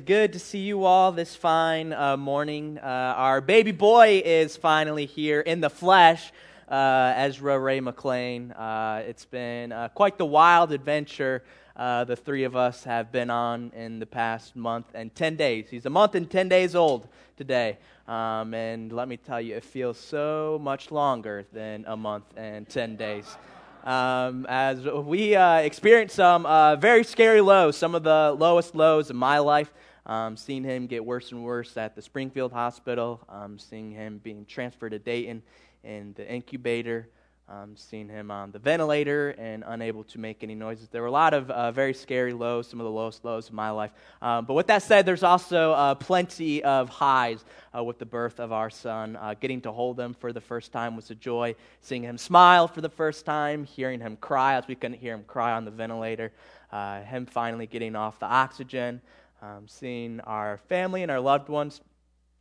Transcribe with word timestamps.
good 0.00 0.32
to 0.32 0.38
see 0.38 0.60
you 0.60 0.84
all 0.84 1.12
this 1.12 1.36
fine 1.36 1.92
uh, 1.92 2.16
morning. 2.16 2.78
Uh, 2.78 2.86
our 2.86 3.40
baby 3.42 3.72
boy 3.72 4.22
is 4.24 4.56
finally 4.56 5.04
here 5.04 5.40
in 5.40 5.60
the 5.60 5.68
flesh, 5.68 6.32
uh, 6.68 7.12
Ezra 7.16 7.58
Ray 7.58 7.80
McLean. 7.80 8.52
Uh, 8.52 9.02
it's 9.06 9.26
been 9.26 9.72
uh, 9.72 9.88
quite 9.88 10.16
the 10.16 10.24
wild 10.24 10.72
adventure 10.72 11.42
uh, 11.76 12.04
the 12.04 12.16
three 12.16 12.44
of 12.44 12.56
us 12.56 12.84
have 12.84 13.12
been 13.12 13.28
on 13.28 13.72
in 13.74 13.98
the 13.98 14.06
past 14.06 14.56
month 14.56 14.86
and 14.94 15.14
10 15.14 15.36
days. 15.36 15.66
He's 15.70 15.86
a 15.86 15.90
month 15.90 16.14
and 16.14 16.30
10 16.30 16.48
days 16.48 16.74
old 16.74 17.06
today. 17.36 17.76
Um, 18.08 18.54
and 18.54 18.92
let 18.92 19.06
me 19.06 19.18
tell 19.18 19.40
you, 19.40 19.56
it 19.56 19.64
feels 19.64 19.98
so 19.98 20.58
much 20.62 20.90
longer 20.90 21.44
than 21.52 21.84
a 21.86 21.96
month 21.96 22.24
and 22.36 22.68
10 22.68 22.96
days 22.96 23.36
um, 23.84 24.46
as 24.48 24.84
we 24.84 25.34
uh, 25.34 25.56
experienced 25.56 26.16
some 26.16 26.44
uh, 26.46 26.76
very 26.76 27.04
scary 27.04 27.40
lows, 27.40 27.76
some 27.76 27.94
of 27.94 28.02
the 28.02 28.34
lowest 28.38 28.74
lows 28.74 29.10
in 29.10 29.16
my 29.16 29.38
life. 29.38 29.72
Um, 30.06 30.36
seeing 30.36 30.64
him 30.64 30.86
get 30.86 31.04
worse 31.04 31.32
and 31.32 31.44
worse 31.44 31.76
at 31.76 31.94
the 31.94 32.02
Springfield 32.02 32.52
Hospital, 32.52 33.20
um, 33.28 33.58
seeing 33.58 33.90
him 33.90 34.18
being 34.22 34.44
transferred 34.46 34.90
to 34.90 34.98
Dayton 34.98 35.42
in 35.84 36.14
the 36.14 36.30
incubator, 36.30 37.08
um, 37.50 37.74
seeing 37.76 38.08
him 38.08 38.30
on 38.30 38.52
the 38.52 38.60
ventilator 38.60 39.30
and 39.30 39.64
unable 39.66 40.04
to 40.04 40.20
make 40.20 40.44
any 40.44 40.54
noises. 40.54 40.88
There 40.88 41.02
were 41.02 41.08
a 41.08 41.12
lot 41.12 41.34
of 41.34 41.50
uh, 41.50 41.72
very 41.72 41.92
scary 41.92 42.32
lows, 42.32 42.68
some 42.68 42.80
of 42.80 42.84
the 42.84 42.92
lowest 42.92 43.24
lows 43.24 43.48
of 43.48 43.54
my 43.54 43.70
life. 43.70 43.90
Um, 44.22 44.44
but 44.44 44.54
with 44.54 44.68
that 44.68 44.84
said, 44.84 45.04
there's 45.04 45.24
also 45.24 45.72
uh, 45.72 45.96
plenty 45.96 46.62
of 46.62 46.88
highs 46.88 47.44
uh, 47.76 47.82
with 47.82 47.98
the 47.98 48.06
birth 48.06 48.38
of 48.38 48.52
our 48.52 48.70
son. 48.70 49.16
Uh, 49.16 49.34
getting 49.38 49.60
to 49.62 49.72
hold 49.72 49.98
him 49.98 50.14
for 50.14 50.32
the 50.32 50.40
first 50.40 50.70
time 50.70 50.94
was 50.94 51.10
a 51.10 51.14
joy. 51.16 51.56
Seeing 51.80 52.04
him 52.04 52.18
smile 52.18 52.68
for 52.68 52.82
the 52.82 52.88
first 52.88 53.26
time, 53.26 53.64
hearing 53.64 53.98
him 53.98 54.16
cry 54.16 54.54
as 54.54 54.68
we 54.68 54.76
couldn't 54.76 54.98
hear 54.98 55.14
him 55.14 55.24
cry 55.26 55.52
on 55.52 55.64
the 55.64 55.72
ventilator, 55.72 56.30
uh, 56.70 57.02
him 57.02 57.26
finally 57.26 57.66
getting 57.66 57.96
off 57.96 58.20
the 58.20 58.26
oxygen, 58.26 59.00
um, 59.42 59.66
seeing 59.66 60.20
our 60.20 60.58
family 60.68 61.02
and 61.02 61.10
our 61.10 61.20
loved 61.20 61.48
ones 61.48 61.80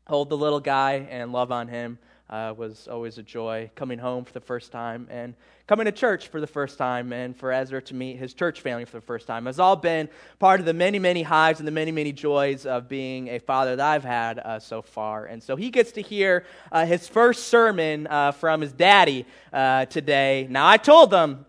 hold 0.08 0.30
the 0.30 0.38
little 0.38 0.60
guy 0.60 1.08
and 1.10 1.32
love 1.32 1.52
on 1.52 1.68
him 1.68 2.00
uh, 2.30 2.54
was 2.56 2.88
always 2.88 3.18
a 3.18 3.24
joy. 3.24 3.70
Coming 3.76 4.00
home 4.00 4.26
for 4.26 4.34
the 4.34 4.42
first 4.42 4.72
time 4.72 5.08
and 5.10 5.34
coming 5.68 5.86
to 5.86 5.92
church 5.92 6.28
for 6.28 6.42
the 6.42 6.48
first 6.48 6.78
time, 6.78 7.14
and 7.14 7.38
for 7.38 7.52
Ezra 7.52 7.82
to 7.84 7.94
meet 7.94 8.18
his 8.18 8.34
church 8.34 8.62
family 8.62 8.86
for 8.86 8.98
the 8.98 9.06
first 9.06 9.28
time 9.28 9.46
has 9.46 9.60
all 9.60 9.76
been 9.76 10.10
part 10.40 10.60
of 10.60 10.66
the 10.66 10.74
many, 10.74 11.00
many 11.00 11.22
highs 11.24 11.60
and 11.60 11.68
the 11.68 11.72
many, 11.72 11.92
many 11.92 12.12
joys 12.12 12.66
of 12.66 12.88
being 12.90 13.28
a 13.30 13.40
father 13.40 13.76
that 13.76 13.86
I've 13.86 14.04
had 14.04 14.40
uh, 14.40 14.60
so 14.60 14.82
far. 14.82 15.26
And 15.26 15.42
so 15.42 15.56
he 15.56 15.70
gets 15.70 15.92
to 15.94 16.02
hear 16.02 16.44
uh, 16.72 16.86
his 16.86 17.08
first 17.08 17.48
sermon 17.48 18.08
uh, 18.08 18.32
from 18.32 18.62
his 18.62 18.74
daddy 18.74 19.26
uh, 19.54 19.86
today. 19.86 20.48
Now, 20.50 20.68
I 20.68 20.78
told 20.78 21.12
them, 21.12 21.46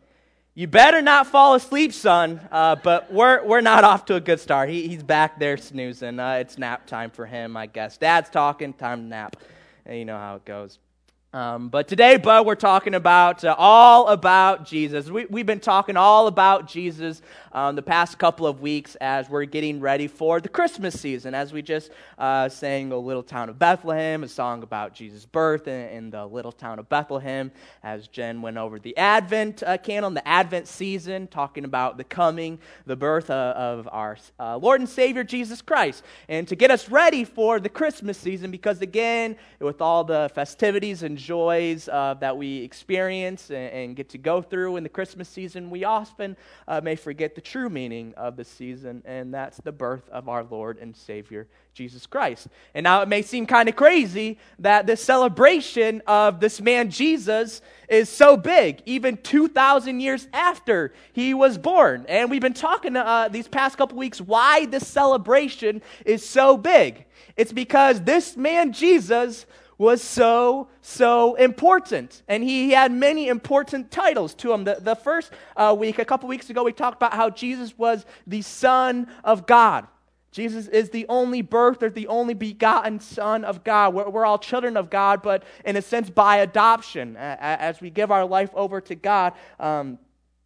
you 0.55 0.67
better 0.67 1.01
not 1.01 1.29
fall 1.29 1.55
asleep, 1.55 1.93
son. 1.93 2.41
Uh, 2.51 2.77
but 2.77 3.13
we're, 3.13 3.45
we're 3.45 3.61
not 3.61 3.85
off 3.85 4.05
to 4.07 4.17
a 4.17 4.21
good 4.21 4.41
start. 4.41 4.69
He, 4.69 4.89
he's 4.89 5.03
back 5.03 5.39
there 5.39 5.57
snoozing. 5.57 6.19
Uh, 6.19 6.35
it's 6.35 6.59
nap 6.59 6.87
time 6.87 7.11
for 7.11 7.25
him, 7.25 7.57
I 7.57 7.67
guess. 7.67 7.97
Dad's 7.97 8.31
talking, 8.31 8.73
time 8.73 9.03
to 9.03 9.07
nap. 9.07 9.37
And 9.87 9.99
you 9.99 10.05
know 10.05 10.19
how 10.19 10.37
it 10.37 10.45
goes. 10.45 10.79
Um, 11.33 11.69
but 11.69 11.87
today, 11.87 12.17
Bud, 12.17 12.45
we're 12.45 12.57
talking 12.57 12.95
about 12.95 13.45
uh, 13.45 13.55
all 13.57 14.09
about 14.09 14.67
Jesus. 14.67 15.09
We, 15.09 15.27
have 15.33 15.47
been 15.47 15.61
talking 15.61 15.97
all 15.97 16.27
about 16.27 16.67
Jesus 16.67 17.23
um, 17.53 17.77
the 17.77 17.83
past 17.83 18.19
couple 18.19 18.47
of 18.47 18.61
weeks 18.61 18.95
as 18.97 19.29
we're 19.29 19.45
getting 19.45 19.81
ready 19.81 20.07
for 20.07 20.41
the 20.41 20.49
Christmas 20.49 20.99
season, 20.99 21.35
as 21.35 21.53
we 21.53 21.63
just 21.63 21.91
uh, 22.19 22.49
sang 22.49 22.93
a 22.93 22.97
little 22.97 23.23
town 23.23 23.49
of 23.49 23.59
Bethlehem, 23.59 24.23
a 24.23 24.29
song 24.29 24.63
about 24.63 24.95
Jesus' 24.95 25.27
birth 25.27 25.69
in, 25.69 25.89
in 25.89 26.11
the 26.11 26.27
little 26.27 26.53
town 26.53 26.79
of 26.79 26.89
Bethlehem, 26.89 27.51
as 27.83 28.09
Jen 28.09 28.43
went 28.43 28.57
over 28.57 28.79
the 28.79 28.97
Advent 28.97 29.63
uh, 29.63 29.79
canon, 29.79 30.15
the 30.15 30.27
Advent 30.27 30.69
season, 30.69 31.27
talking 31.27 31.65
about 31.65 31.97
the 31.97 32.05
coming, 32.05 32.59
the 32.87 32.97
birth 32.97 33.31
of, 33.31 33.57
of 33.57 33.89
our 33.93 34.17
uh, 34.39 34.57
Lord 34.57 34.81
and 34.81 34.89
Savior 34.89 35.25
Jesus 35.25 35.63
Christ, 35.63 36.05
and 36.29 36.47
to 36.49 36.57
get 36.57 36.71
us 36.71 36.89
ready 36.89 37.25
for 37.25 37.59
the 37.59 37.69
Christmas 37.69 38.19
season, 38.19 38.51
because 38.51 38.81
again, 38.81 39.37
with 39.59 39.81
all 39.81 40.05
the 40.05 40.31
festivities 40.35 41.03
and 41.03 41.19
joys 41.19 41.89
uh, 41.89 42.15
that 42.21 42.37
we 42.37 42.59
experience 42.59 43.51
and, 43.51 43.71
and, 43.73 43.97
get 43.97 44.09
to 44.09 44.19
go 44.19 44.41
through 44.41 44.77
in 44.77 44.83
the 44.83 44.89
Christmas 44.89 45.29
season, 45.29 45.69
we 45.69 45.85
often 45.85 46.37
uh, 46.69 46.81
may 46.81 46.95
forget 46.95 47.35
the 47.41 47.47
true 47.49 47.71
meaning 47.71 48.13
of 48.19 48.37
the 48.37 48.45
season, 48.45 49.01
and 49.07 49.33
that's 49.33 49.57
the 49.63 49.73
birth 49.73 50.07
of 50.11 50.29
our 50.29 50.45
Lord 50.45 50.77
and 50.77 50.95
Savior, 50.95 51.49
Jesus 51.73 52.07
Christ. 52.07 52.49
And 52.75 52.85
now 52.85 53.01
it 53.01 53.09
may 53.09 53.23
seem 53.23 53.47
kind 53.47 53.67
of 53.67 53.77
crazy 53.77 54.39
that 54.59 54.87
this 54.87 55.03
celebration 55.03 56.03
of 56.07 56.39
this 56.39 56.61
man 56.61 56.91
Jesus 56.91 57.63
is 57.89 58.11
so 58.11 58.37
big, 58.37 58.83
even 58.85 59.17
2,000 59.17 60.01
years 60.01 60.29
after 60.35 60.93
he 61.15 61.33
was 61.33 61.57
born. 61.57 62.05
And 62.11 62.31
we've 62.31 62.43
been 62.43 62.53
talking 62.53 62.95
uh, 62.95 63.29
these 63.29 63.49
past 63.49 63.79
couple 63.79 63.97
weeks 63.97 64.21
why 64.21 64.67
this 64.67 64.87
celebration 64.87 65.81
is 66.05 66.29
so 66.29 66.59
big. 66.59 67.07
It's 67.39 67.55
because 67.55 68.03
this 68.03 68.37
man 68.37 68.75
Jesus 68.75 69.47
was 69.81 70.03
so, 70.03 70.69
so 70.83 71.37
important. 71.37 72.23
And 72.29 72.45
he 72.45 72.73
had 72.73 72.93
many 72.93 73.29
important 73.29 73.91
titles 73.91 74.35
to 74.35 74.53
him. 74.53 74.65
The, 74.65 74.77
the 74.79 74.95
first 74.95 75.33
uh, 75.57 75.75
week, 75.77 75.99
a 75.99 76.05
couple 76.05 76.29
weeks 76.29 76.51
ago, 76.51 76.63
we 76.65 76.73
talked 76.73 76.99
about 76.99 77.15
how 77.15 77.31
Jesus 77.31 77.79
was 77.79 78.05
the 78.27 78.43
Son 78.43 79.07
of 79.25 79.47
God. 79.47 79.87
Jesus 80.33 80.69
is 80.69 80.91
the 80.91 81.07
only 81.09 81.41
birth 81.41 81.83
or 81.83 81.89
the 81.89 82.09
only 82.09 82.35
begotten 82.35 83.01
Son 83.01 83.43
of 83.43 83.65
God. 83.65 83.95
We're, 83.95 84.11
we're, 84.11 84.27
all 84.27 84.39
children 84.39 84.77
of 84.77 84.91
God, 84.91 85.23
but 85.23 85.45
in 85.65 85.77
a 85.77 85.83
sense 85.83 86.11
by 86.11 86.37
adoption. 86.37 87.17
As 87.17 87.81
we 87.81 87.89
give 87.89 88.11
our 88.11 88.27
life 88.27 88.51
over 88.53 88.83
to 88.83 88.95
God, 88.95 89.33
um, 89.59 89.99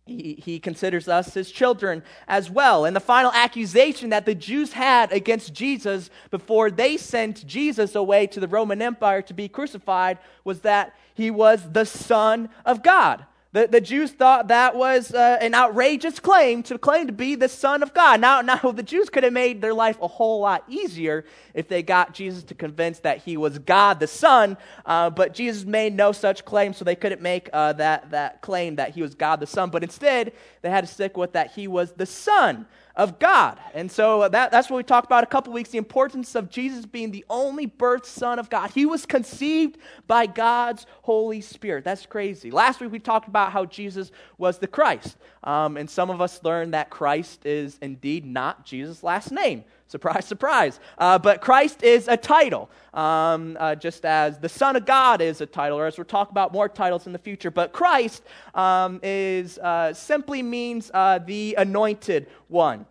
he, 0.06 0.34
he 0.34 0.58
considers 0.58 1.08
us 1.08 1.32
his 1.32 1.50
children 1.50 2.02
as 2.28 2.50
well. 2.50 2.84
And 2.84 2.94
the 2.94 3.00
final 3.00 3.32
accusation 3.32 4.10
that 4.10 4.26
the 4.26 4.34
Jews 4.34 4.74
had 4.74 5.12
against 5.12 5.54
Jesus 5.54 6.10
before 6.30 6.70
they 6.70 6.96
sent 6.96 7.46
Jesus 7.46 7.94
away 7.94 8.26
to 8.28 8.40
the 8.40 8.48
Roman 8.48 8.82
Empire 8.82 9.22
to 9.22 9.34
be 9.34 9.48
crucified 9.48 10.18
was 10.44 10.60
that 10.60 10.94
he 11.14 11.30
was 11.30 11.72
the 11.72 11.86
Son 11.86 12.50
of 12.66 12.82
God. 12.82 13.24
The, 13.54 13.68
the 13.68 13.80
Jews 13.80 14.10
thought 14.10 14.48
that 14.48 14.74
was 14.74 15.14
uh, 15.14 15.38
an 15.40 15.54
outrageous 15.54 16.18
claim 16.18 16.64
to 16.64 16.76
claim 16.76 17.06
to 17.06 17.12
be 17.12 17.36
the 17.36 17.48
Son 17.48 17.84
of 17.84 17.94
God. 17.94 18.20
Now, 18.20 18.40
now, 18.40 18.56
the 18.56 18.82
Jews 18.82 19.08
could 19.08 19.22
have 19.22 19.32
made 19.32 19.60
their 19.62 19.72
life 19.72 19.96
a 20.02 20.08
whole 20.08 20.40
lot 20.40 20.64
easier 20.68 21.24
if 21.54 21.68
they 21.68 21.80
got 21.80 22.14
Jesus 22.14 22.42
to 22.44 22.54
convince 22.56 22.98
that 22.98 23.18
he 23.18 23.36
was 23.36 23.60
God 23.60 24.00
the 24.00 24.08
Son, 24.08 24.56
uh, 24.84 25.08
but 25.08 25.34
Jesus 25.34 25.64
made 25.64 25.94
no 25.94 26.10
such 26.10 26.44
claim, 26.44 26.72
so 26.72 26.84
they 26.84 26.96
couldn't 26.96 27.22
make 27.22 27.48
uh, 27.52 27.74
that, 27.74 28.10
that 28.10 28.42
claim 28.42 28.74
that 28.74 28.90
he 28.90 29.02
was 29.02 29.14
God 29.14 29.38
the 29.38 29.46
Son. 29.46 29.70
But 29.70 29.84
instead, 29.84 30.32
they 30.62 30.70
had 30.70 30.84
to 30.84 30.92
stick 30.92 31.16
with 31.16 31.34
that 31.34 31.52
he 31.52 31.68
was 31.68 31.92
the 31.92 32.06
Son 32.06 32.66
of 32.96 33.18
God. 33.18 33.58
And 33.74 33.90
so 33.90 34.28
that, 34.28 34.50
that's 34.50 34.70
what 34.70 34.76
we 34.76 34.82
talked 34.84 35.06
about 35.06 35.24
a 35.24 35.26
couple 35.26 35.52
weeks 35.52 35.70
the 35.70 35.78
importance 35.78 36.34
of 36.34 36.48
Jesus 36.48 36.86
being 36.86 37.10
the 37.10 37.24
only 37.28 37.66
birth 37.66 38.06
Son 38.06 38.38
of 38.38 38.48
God. 38.48 38.70
He 38.70 38.86
was 38.86 39.04
conceived 39.04 39.78
by 40.06 40.26
God's 40.26 40.86
Holy 41.02 41.40
Spirit. 41.40 41.84
That's 41.84 42.06
crazy. 42.06 42.50
Last 42.50 42.80
week 42.80 42.92
we 42.92 43.00
talked 43.00 43.28
about 43.28 43.52
how 43.52 43.64
Jesus 43.64 44.12
was 44.38 44.58
the 44.58 44.68
Christ. 44.68 45.16
Um, 45.42 45.76
and 45.76 45.90
some 45.90 46.10
of 46.10 46.20
us 46.20 46.42
learned 46.44 46.74
that 46.74 46.90
Christ 46.90 47.44
is 47.44 47.78
indeed 47.82 48.24
not 48.24 48.64
Jesus' 48.64 49.02
last 49.02 49.32
name. 49.32 49.64
Surprise, 49.94 50.24
surprise. 50.24 50.80
Uh, 50.98 51.20
but 51.20 51.40
Christ 51.40 51.84
is 51.84 52.08
a 52.08 52.16
title, 52.16 52.68
um, 52.94 53.56
uh, 53.60 53.76
just 53.76 54.04
as 54.04 54.40
the 54.40 54.48
Son 54.48 54.74
of 54.74 54.84
God 54.84 55.20
is 55.20 55.40
a 55.40 55.46
title, 55.46 55.78
or 55.78 55.86
as 55.86 55.96
we'll 55.96 56.04
talk 56.04 56.32
about 56.32 56.52
more 56.52 56.68
titles 56.68 57.06
in 57.06 57.12
the 57.12 57.18
future. 57.20 57.48
But 57.48 57.72
Christ 57.72 58.24
um, 58.56 58.98
is, 59.04 59.56
uh, 59.58 59.94
simply 59.94 60.42
means 60.42 60.90
uh, 60.92 61.20
the 61.24 61.54
anointed 61.56 62.26
one. 62.48 62.86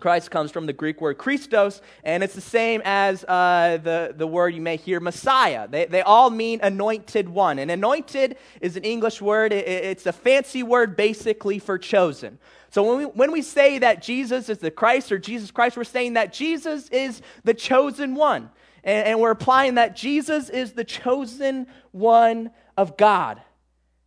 Christ 0.00 0.32
comes 0.32 0.50
from 0.50 0.66
the 0.66 0.72
Greek 0.72 1.00
word 1.00 1.16
Christos, 1.16 1.80
and 2.02 2.24
it's 2.24 2.34
the 2.34 2.40
same 2.40 2.82
as 2.84 3.22
uh, 3.22 3.78
the, 3.80 4.12
the 4.16 4.26
word 4.26 4.48
you 4.48 4.60
may 4.60 4.76
hear 4.76 4.98
Messiah. 4.98 5.68
They, 5.68 5.84
they 5.84 6.02
all 6.02 6.28
mean 6.28 6.58
anointed 6.60 7.28
one. 7.28 7.60
And 7.60 7.70
anointed 7.70 8.36
is 8.60 8.76
an 8.76 8.82
English 8.82 9.22
word, 9.22 9.52
it, 9.52 9.68
it's 9.68 10.06
a 10.06 10.12
fancy 10.12 10.64
word 10.64 10.96
basically 10.96 11.60
for 11.60 11.78
chosen. 11.78 12.40
So 12.72 12.82
when 12.82 12.96
we, 12.96 13.04
when 13.04 13.32
we 13.32 13.42
say 13.42 13.78
that 13.80 14.00
Jesus 14.00 14.48
is 14.48 14.56
the 14.58 14.70
Christ 14.70 15.12
or 15.12 15.18
Jesus 15.18 15.50
Christ, 15.50 15.76
we're 15.76 15.84
saying 15.84 16.14
that 16.14 16.32
Jesus 16.32 16.88
is 16.88 17.20
the 17.44 17.52
chosen 17.52 18.14
one. 18.14 18.48
And, 18.82 19.08
and 19.08 19.20
we're 19.20 19.30
applying 19.30 19.74
that 19.74 19.94
Jesus 19.94 20.48
is 20.48 20.72
the 20.72 20.82
chosen 20.82 21.66
one 21.90 22.50
of 22.78 22.96
God. 22.96 23.42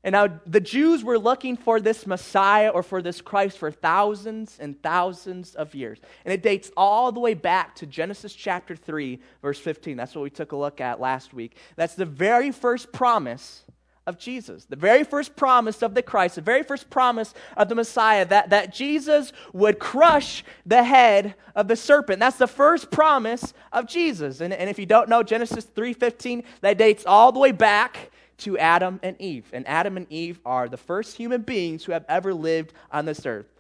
And 0.04 0.14
now 0.14 0.40
the 0.48 0.60
Jews 0.60 1.04
were 1.04 1.20
looking 1.20 1.58
for 1.58 1.80
this 1.80 2.08
Messiah 2.08 2.70
or 2.70 2.82
for 2.82 3.04
this 3.04 3.22
Christ 3.22 3.60
for 3.60 3.70
thousands 3.72 4.58
and 4.60 4.82
thousands 4.82 5.54
of 5.54 5.76
years. 5.76 6.00
And 6.24 6.34
it 6.34 6.42
dates 6.42 6.72
all 6.76 7.12
the 7.12 7.20
way 7.20 7.36
back 7.36 7.76
to 7.76 7.86
Genesis 7.86 8.34
chapter 8.34 8.76
3, 8.76 9.20
verse 9.44 9.60
15. 9.60 9.96
That's 9.96 10.16
what 10.16 10.24
we 10.24 10.32
took 10.32 10.54
a 10.54 10.58
look 10.58 10.82
at 10.82 11.00
last 11.00 11.36
week. 11.36 11.56
That's 11.76 11.96
the 11.96 12.06
very 12.06 12.52
first 12.52 12.92
promise 12.92 13.64
of 14.08 14.20
Jesus, 14.20 14.66
the 14.66 14.76
very 14.76 15.04
first 15.04 15.36
promise 15.36 15.82
of 15.82 15.96
the 15.96 16.02
Christ, 16.02 16.36
the 16.36 16.42
very 16.42 16.64
first 16.64 16.90
promise 16.90 17.34
of 17.58 17.70
the 17.70 17.76
Messiah, 17.76 18.26
that, 18.26 18.52
that 18.52 18.74
Jesus 18.74 19.34
would 19.52 19.80
crush 19.80 20.44
the 20.66 20.84
head 20.84 21.36
of 21.56 21.68
the 21.68 21.76
serpent. 21.76 22.20
That's 22.20 22.38
the 22.38 22.48
first 22.48 22.92
promise 22.92 23.54
of 23.72 23.88
Jesus. 23.88 24.42
And, 24.42 24.54
and 24.54 24.70
if 24.70 24.78
you 24.78 24.86
don't 24.86 25.10
know 25.10 25.24
Genesis 25.24 25.66
3.15, 25.66 26.44
that 26.62 26.78
dates 26.78 27.04
all 27.06 27.32
the 27.32 27.40
way 27.40 27.52
back 27.52 28.12
to 28.38 28.58
Adam 28.58 29.00
and 29.02 29.20
Eve. 29.20 29.46
And 29.54 29.68
Adam 29.68 29.98
and 29.98 30.06
Eve 30.12 30.40
are 30.46 30.68
the 30.68 30.78
first 30.78 31.18
human 31.18 31.42
beings 31.42 31.86
who 31.86 31.92
have 31.92 32.06
ever 32.08 32.34
lived 32.34 32.74
on 32.92 33.06
this 33.06 33.26
earth. 33.26 33.55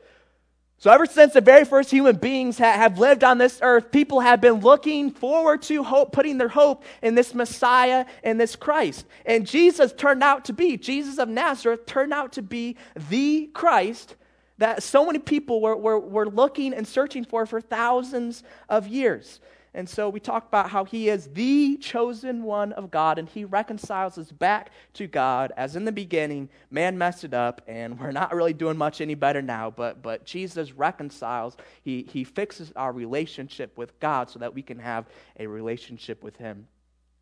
So, 0.77 0.91
ever 0.91 1.05
since 1.05 1.33
the 1.33 1.41
very 1.41 1.63
first 1.63 1.89
human 1.89 2.17
beings 2.17 2.57
ha- 2.57 2.73
have 2.73 2.99
lived 2.99 3.23
on 3.23 3.37
this 3.37 3.59
earth, 3.61 3.91
people 3.91 4.19
have 4.19 4.41
been 4.41 4.59
looking 4.59 5.09
forward 5.09 5.61
to 5.63 5.83
hope, 5.83 6.11
putting 6.11 6.37
their 6.37 6.49
hope 6.49 6.83
in 7.01 7.15
this 7.15 7.33
Messiah 7.33 8.05
and 8.23 8.39
this 8.39 8.55
Christ. 8.55 9.05
And 9.25 9.47
Jesus 9.47 9.93
turned 9.93 10.21
out 10.21 10.45
to 10.45 10.53
be, 10.53 10.77
Jesus 10.77 11.17
of 11.17 11.29
Nazareth 11.29 11.85
turned 11.85 12.13
out 12.13 12.33
to 12.33 12.41
be 12.41 12.75
the 13.09 13.49
Christ 13.53 14.15
that 14.57 14.83
so 14.83 15.05
many 15.05 15.19
people 15.19 15.61
were, 15.61 15.75
were, 15.75 15.99
were 15.99 16.27
looking 16.27 16.73
and 16.73 16.87
searching 16.87 17.25
for 17.25 17.45
for 17.45 17.61
thousands 17.61 18.43
of 18.69 18.87
years. 18.87 19.39
And 19.75 19.89
so 19.89 20.09
we 20.09 20.21
talk 20.21 20.47
about 20.47 20.69
how 20.69 20.85
he 20.85 21.09
is 21.09 21.27
the 21.33 21.77
chosen 21.77 22.43
one 22.43 22.71
of 22.71 22.89
God 22.89 23.19
and 23.19 23.27
he 23.27 23.43
reconciles 23.43 24.17
us 24.17 24.31
back 24.31 24.71
to 24.93 25.05
God 25.05 25.51
as 25.57 25.75
in 25.75 25.83
the 25.83 25.91
beginning, 25.91 26.47
man 26.71 26.97
messed 26.97 27.25
it 27.25 27.33
up 27.33 27.61
and 27.67 27.99
we're 27.99 28.11
not 28.11 28.33
really 28.33 28.53
doing 28.53 28.77
much 28.77 29.01
any 29.01 29.15
better 29.15 29.41
now, 29.41 29.69
but, 29.69 30.01
but 30.01 30.25
Jesus 30.25 30.71
reconciles, 30.71 31.57
he, 31.83 32.07
he 32.09 32.23
fixes 32.23 32.71
our 32.77 32.93
relationship 32.93 33.77
with 33.77 33.99
God 33.99 34.29
so 34.29 34.39
that 34.39 34.53
we 34.53 34.61
can 34.61 34.79
have 34.79 35.07
a 35.39 35.45
relationship 35.45 36.23
with 36.23 36.37
him 36.37 36.67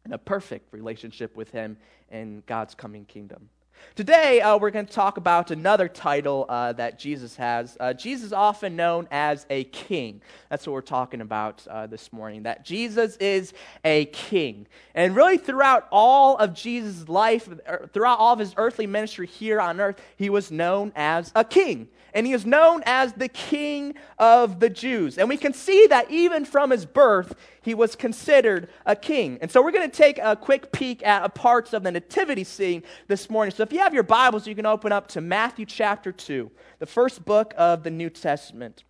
and 0.05 0.13
a 0.13 0.19
perfect 0.19 0.71
relationship 0.71 1.35
with 1.35 1.49
him 1.49 1.75
in 2.11 2.43
God's 2.45 2.75
coming 2.75 3.05
kingdom. 3.05 3.49
Today, 3.95 4.41
uh, 4.41 4.57
we're 4.57 4.71
going 4.71 4.87
to 4.87 4.91
talk 4.91 5.17
about 5.17 5.51
another 5.51 5.87
title 5.87 6.47
uh, 6.49 6.73
that 6.73 6.97
Jesus 6.97 7.35
has. 7.35 7.77
Uh, 7.79 7.93
Jesus 7.93 8.25
is 8.25 8.33
often 8.33 8.75
known 8.75 9.07
as 9.11 9.45
a 9.51 9.65
king. 9.65 10.21
That's 10.49 10.65
what 10.65 10.73
we're 10.73 10.81
talking 10.81 11.21
about 11.21 11.65
uh, 11.69 11.85
this 11.85 12.11
morning. 12.11 12.43
That 12.43 12.65
Jesus 12.65 13.17
is 13.17 13.53
a 13.85 14.05
king. 14.05 14.65
And 14.95 15.15
really, 15.15 15.37
throughout 15.37 15.87
all 15.91 16.37
of 16.37 16.55
Jesus' 16.55 17.07
life, 17.07 17.47
er, 17.67 17.87
throughout 17.93 18.17
all 18.17 18.33
of 18.33 18.39
his 18.39 18.55
earthly 18.57 18.87
ministry 18.87 19.27
here 19.27 19.61
on 19.61 19.79
earth, 19.79 20.01
he 20.17 20.29
was 20.29 20.49
known 20.49 20.91
as 20.95 21.31
a 21.35 21.43
king. 21.43 21.87
And 22.15 22.27
he 22.27 22.33
is 22.33 22.45
known 22.45 22.83
as 22.85 23.13
the 23.13 23.27
king 23.27 23.95
of 24.17 24.59
the 24.59 24.69
Jews. 24.69 25.17
And 25.17 25.29
we 25.29 25.37
can 25.37 25.53
see 25.53 25.87
that 25.87 26.09
even 26.11 26.45
from 26.45 26.69
his 26.71 26.85
birth, 26.85 27.35
he 27.63 27.73
was 27.73 27.95
considered 27.95 28.69
a 28.85 28.95
king. 28.95 29.39
And 29.41 29.49
so 29.49 29.63
we're 29.63 29.71
going 29.71 29.89
to 29.89 29.97
take 29.97 30.19
a 30.19 30.35
quick 30.35 30.71
peek 30.71 31.05
at 31.05 31.33
parts 31.33 31.73
of 31.73 31.83
the 31.83 31.91
nativity 31.91 32.43
scene 32.43 32.83
this 33.07 33.29
morning. 33.29 33.53
So 33.53 33.63
if 33.63 33.73
you 33.73 33.79
have 33.79 33.93
your 33.93 34.03
Bibles, 34.03 34.45
you 34.45 34.55
can 34.55 34.65
open 34.65 34.91
up 34.91 35.07
to 35.09 35.21
Matthew 35.21 35.65
chapter 35.65 36.11
2, 36.11 36.51
the 36.79 36.85
first 36.85 37.25
book 37.25 37.53
of 37.57 37.83
the 37.83 37.91
New 37.91 38.09
Testament 38.09 38.83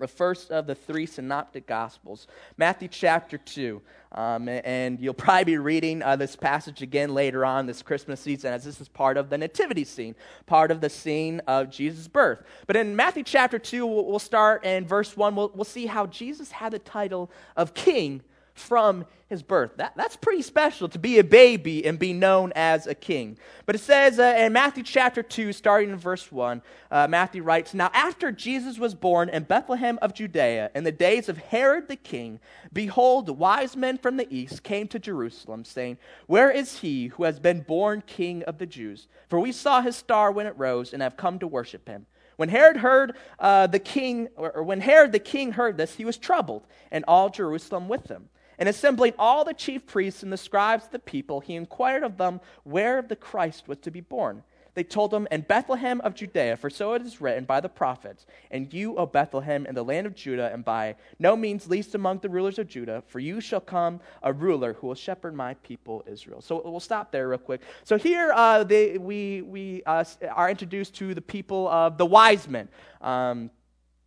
the 0.00 0.08
first 0.08 0.50
of 0.50 0.66
the 0.66 0.74
three 0.74 1.04
synoptic 1.04 1.66
gospels 1.66 2.26
matthew 2.56 2.88
chapter 2.88 3.36
2 3.36 3.82
um, 4.12 4.48
and 4.48 4.98
you'll 5.00 5.14
probably 5.14 5.44
be 5.44 5.58
reading 5.58 6.02
uh, 6.02 6.16
this 6.16 6.34
passage 6.34 6.82
again 6.82 7.14
later 7.14 7.44
on 7.44 7.66
this 7.66 7.82
christmas 7.82 8.20
season 8.20 8.52
as 8.52 8.64
this 8.64 8.80
is 8.80 8.88
part 8.88 9.16
of 9.16 9.30
the 9.30 9.38
nativity 9.38 9.84
scene 9.84 10.14
part 10.46 10.70
of 10.70 10.80
the 10.80 10.90
scene 10.90 11.40
of 11.46 11.70
jesus 11.70 12.08
birth. 12.08 12.42
But 12.66 12.76
in 12.76 12.96
matthew 12.96 13.22
chapter 13.22 13.58
2 13.58 13.86
we'll, 13.86 14.18
start 14.18 14.64
in 14.64 14.86
verse 14.86 15.16
1 15.16 15.34
we'll, 15.34 15.52
we'll 15.54 15.64
see 15.64 15.86
how 15.86 16.06
jesus 16.06 16.50
had 16.50 16.72
the 16.72 16.78
title 16.78 17.30
of 17.56 17.74
king 17.74 18.22
from 18.54 19.04
his 19.28 19.42
birth. 19.42 19.76
That, 19.76 19.96
that's 19.96 20.16
pretty 20.16 20.42
special 20.42 20.88
to 20.88 20.98
be 20.98 21.18
a 21.18 21.24
baby 21.24 21.86
and 21.86 21.98
be 21.98 22.12
known 22.12 22.52
as 22.56 22.86
a 22.86 22.94
king. 22.94 23.38
But 23.64 23.76
it 23.76 23.80
says 23.80 24.18
uh, 24.18 24.34
in 24.36 24.52
Matthew 24.52 24.82
chapter 24.82 25.22
2, 25.22 25.52
starting 25.52 25.90
in 25.90 25.96
verse 25.96 26.32
1, 26.32 26.60
uh, 26.90 27.06
Matthew 27.08 27.42
writes 27.42 27.72
Now, 27.72 27.90
after 27.94 28.32
Jesus 28.32 28.78
was 28.78 28.94
born 28.94 29.28
in 29.28 29.44
Bethlehem 29.44 29.98
of 30.02 30.14
Judea, 30.14 30.72
in 30.74 30.82
the 30.84 30.92
days 30.92 31.28
of 31.28 31.38
Herod 31.38 31.86
the 31.86 31.96
king, 31.96 32.40
behold, 32.72 33.28
wise 33.30 33.76
men 33.76 33.98
from 33.98 34.16
the 34.16 34.26
east 34.34 34.64
came 34.64 34.88
to 34.88 34.98
Jerusalem, 34.98 35.64
saying, 35.64 35.98
Where 36.26 36.50
is 36.50 36.80
he 36.80 37.06
who 37.08 37.22
has 37.22 37.38
been 37.38 37.60
born 37.60 38.02
king 38.06 38.42
of 38.44 38.58
the 38.58 38.66
Jews? 38.66 39.06
For 39.28 39.38
we 39.38 39.52
saw 39.52 39.80
his 39.80 39.94
star 39.94 40.32
when 40.32 40.46
it 40.46 40.58
rose 40.58 40.92
and 40.92 41.02
have 41.02 41.16
come 41.16 41.38
to 41.38 41.46
worship 41.46 41.88
him. 41.88 42.06
When 42.40 42.48
Herod 42.48 42.78
heard 42.78 43.16
uh, 43.38 43.66
the 43.66 43.78
king, 43.78 44.28
or 44.34 44.62
when 44.62 44.80
Herod 44.80 45.12
the 45.12 45.18
king 45.18 45.52
heard 45.52 45.76
this, 45.76 45.96
he 45.96 46.06
was 46.06 46.16
troubled, 46.16 46.66
and 46.90 47.04
all 47.06 47.28
Jerusalem 47.28 47.86
with 47.86 48.08
him. 48.08 48.30
And 48.60 48.68
assembling 48.68 49.14
all 49.18 49.44
the 49.44 49.54
chief 49.54 49.86
priests 49.86 50.22
and 50.22 50.30
the 50.30 50.36
scribes 50.36 50.84
of 50.84 50.90
the 50.92 50.98
people, 50.98 51.40
he 51.40 51.54
inquired 51.54 52.04
of 52.04 52.18
them 52.18 52.40
where 52.62 53.00
the 53.00 53.16
Christ 53.16 53.66
was 53.66 53.78
to 53.78 53.90
be 53.90 54.02
born. 54.02 54.44
They 54.74 54.84
told 54.84 55.12
him, 55.12 55.26
In 55.30 55.40
Bethlehem 55.40 56.00
of 56.02 56.14
Judea, 56.14 56.56
for 56.56 56.70
so 56.70 56.92
it 56.92 57.02
is 57.02 57.20
written 57.20 57.44
by 57.44 57.60
the 57.60 57.68
prophets, 57.68 58.26
And 58.50 58.72
you, 58.72 58.96
O 58.96 59.06
Bethlehem, 59.06 59.66
in 59.66 59.74
the 59.74 59.82
land 59.82 60.06
of 60.06 60.14
Judah, 60.14 60.50
and 60.52 60.64
by 60.64 60.96
no 61.18 61.36
means 61.36 61.68
least 61.68 61.94
among 61.94 62.18
the 62.18 62.28
rulers 62.28 62.58
of 62.58 62.68
Judah, 62.68 63.02
for 63.08 63.18
you 63.18 63.40
shall 63.40 63.60
come 63.60 64.00
a 64.22 64.32
ruler 64.32 64.74
who 64.74 64.88
will 64.88 64.94
shepherd 64.94 65.34
my 65.34 65.54
people 65.54 66.04
Israel. 66.06 66.40
So 66.40 66.62
we'll 66.64 66.80
stop 66.80 67.10
there 67.10 67.28
real 67.28 67.38
quick. 67.38 67.62
So 67.84 67.98
here 67.98 68.30
uh, 68.32 68.62
they, 68.62 68.98
we, 68.98 69.42
we 69.42 69.82
uh, 69.86 70.04
are 70.34 70.50
introduced 70.50 70.94
to 70.96 71.14
the 71.14 71.22
people 71.22 71.66
of 71.68 71.98
the 71.98 72.06
wise 72.06 72.46
men. 72.46 72.68
Um, 73.00 73.50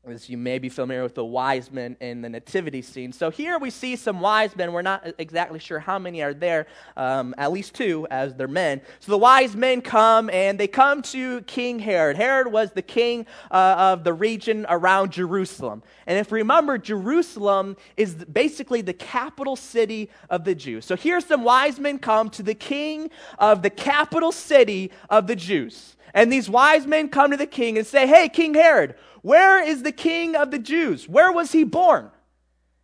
as 0.05 0.29
you 0.29 0.37
may 0.37 0.59
be 0.59 0.67
familiar 0.67 1.01
with 1.01 1.15
the 1.15 1.23
wise 1.23 1.71
men 1.71 1.95
in 2.01 2.21
the 2.21 2.27
nativity 2.27 2.81
scene. 2.81 3.13
So 3.13 3.29
here 3.31 3.57
we 3.57 3.69
see 3.69 3.95
some 3.95 4.19
wise 4.19 4.53
men. 4.53 4.73
We're 4.73 4.81
not 4.81 5.07
exactly 5.17 5.59
sure 5.59 5.79
how 5.79 5.97
many 5.97 6.21
are 6.21 6.33
there, 6.33 6.67
um, 6.97 7.33
at 7.37 7.53
least 7.53 7.73
two, 7.73 8.05
as 8.11 8.35
they're 8.35 8.49
men. 8.49 8.81
So 8.99 9.13
the 9.13 9.17
wise 9.17 9.55
men 9.55 9.81
come 9.81 10.29
and 10.29 10.59
they 10.59 10.67
come 10.67 11.03
to 11.03 11.41
King 11.43 11.79
Herod. 11.79 12.17
Herod 12.17 12.51
was 12.51 12.71
the 12.71 12.81
king 12.81 13.25
uh, 13.49 13.75
of 13.77 14.03
the 14.03 14.11
region 14.11 14.65
around 14.67 15.13
Jerusalem. 15.13 15.83
And 16.05 16.19
if 16.19 16.31
you 16.31 16.37
remember, 16.37 16.77
Jerusalem 16.77 17.77
is 17.95 18.13
basically 18.13 18.81
the 18.81 18.93
capital 18.93 19.55
city 19.55 20.09
of 20.29 20.43
the 20.43 20.53
Jews. 20.53 20.83
So 20.83 20.97
here 20.97 21.21
some 21.21 21.45
wise 21.45 21.79
men 21.79 21.97
come 21.97 22.29
to 22.31 22.43
the 22.43 22.55
king 22.55 23.09
of 23.39 23.61
the 23.61 23.69
capital 23.69 24.33
city 24.33 24.91
of 25.09 25.27
the 25.27 25.35
Jews. 25.37 25.95
And 26.13 26.31
these 26.31 26.49
wise 26.49 26.85
men 26.85 27.09
come 27.09 27.31
to 27.31 27.37
the 27.37 27.47
king 27.47 27.77
and 27.77 27.87
say, 27.87 28.07
Hey, 28.07 28.29
King 28.29 28.53
Herod, 28.53 28.95
where 29.21 29.63
is 29.63 29.83
the 29.83 29.91
king 29.91 30.35
of 30.35 30.51
the 30.51 30.59
Jews? 30.59 31.07
Where 31.07 31.31
was 31.31 31.51
he 31.51 31.63
born? 31.63 32.11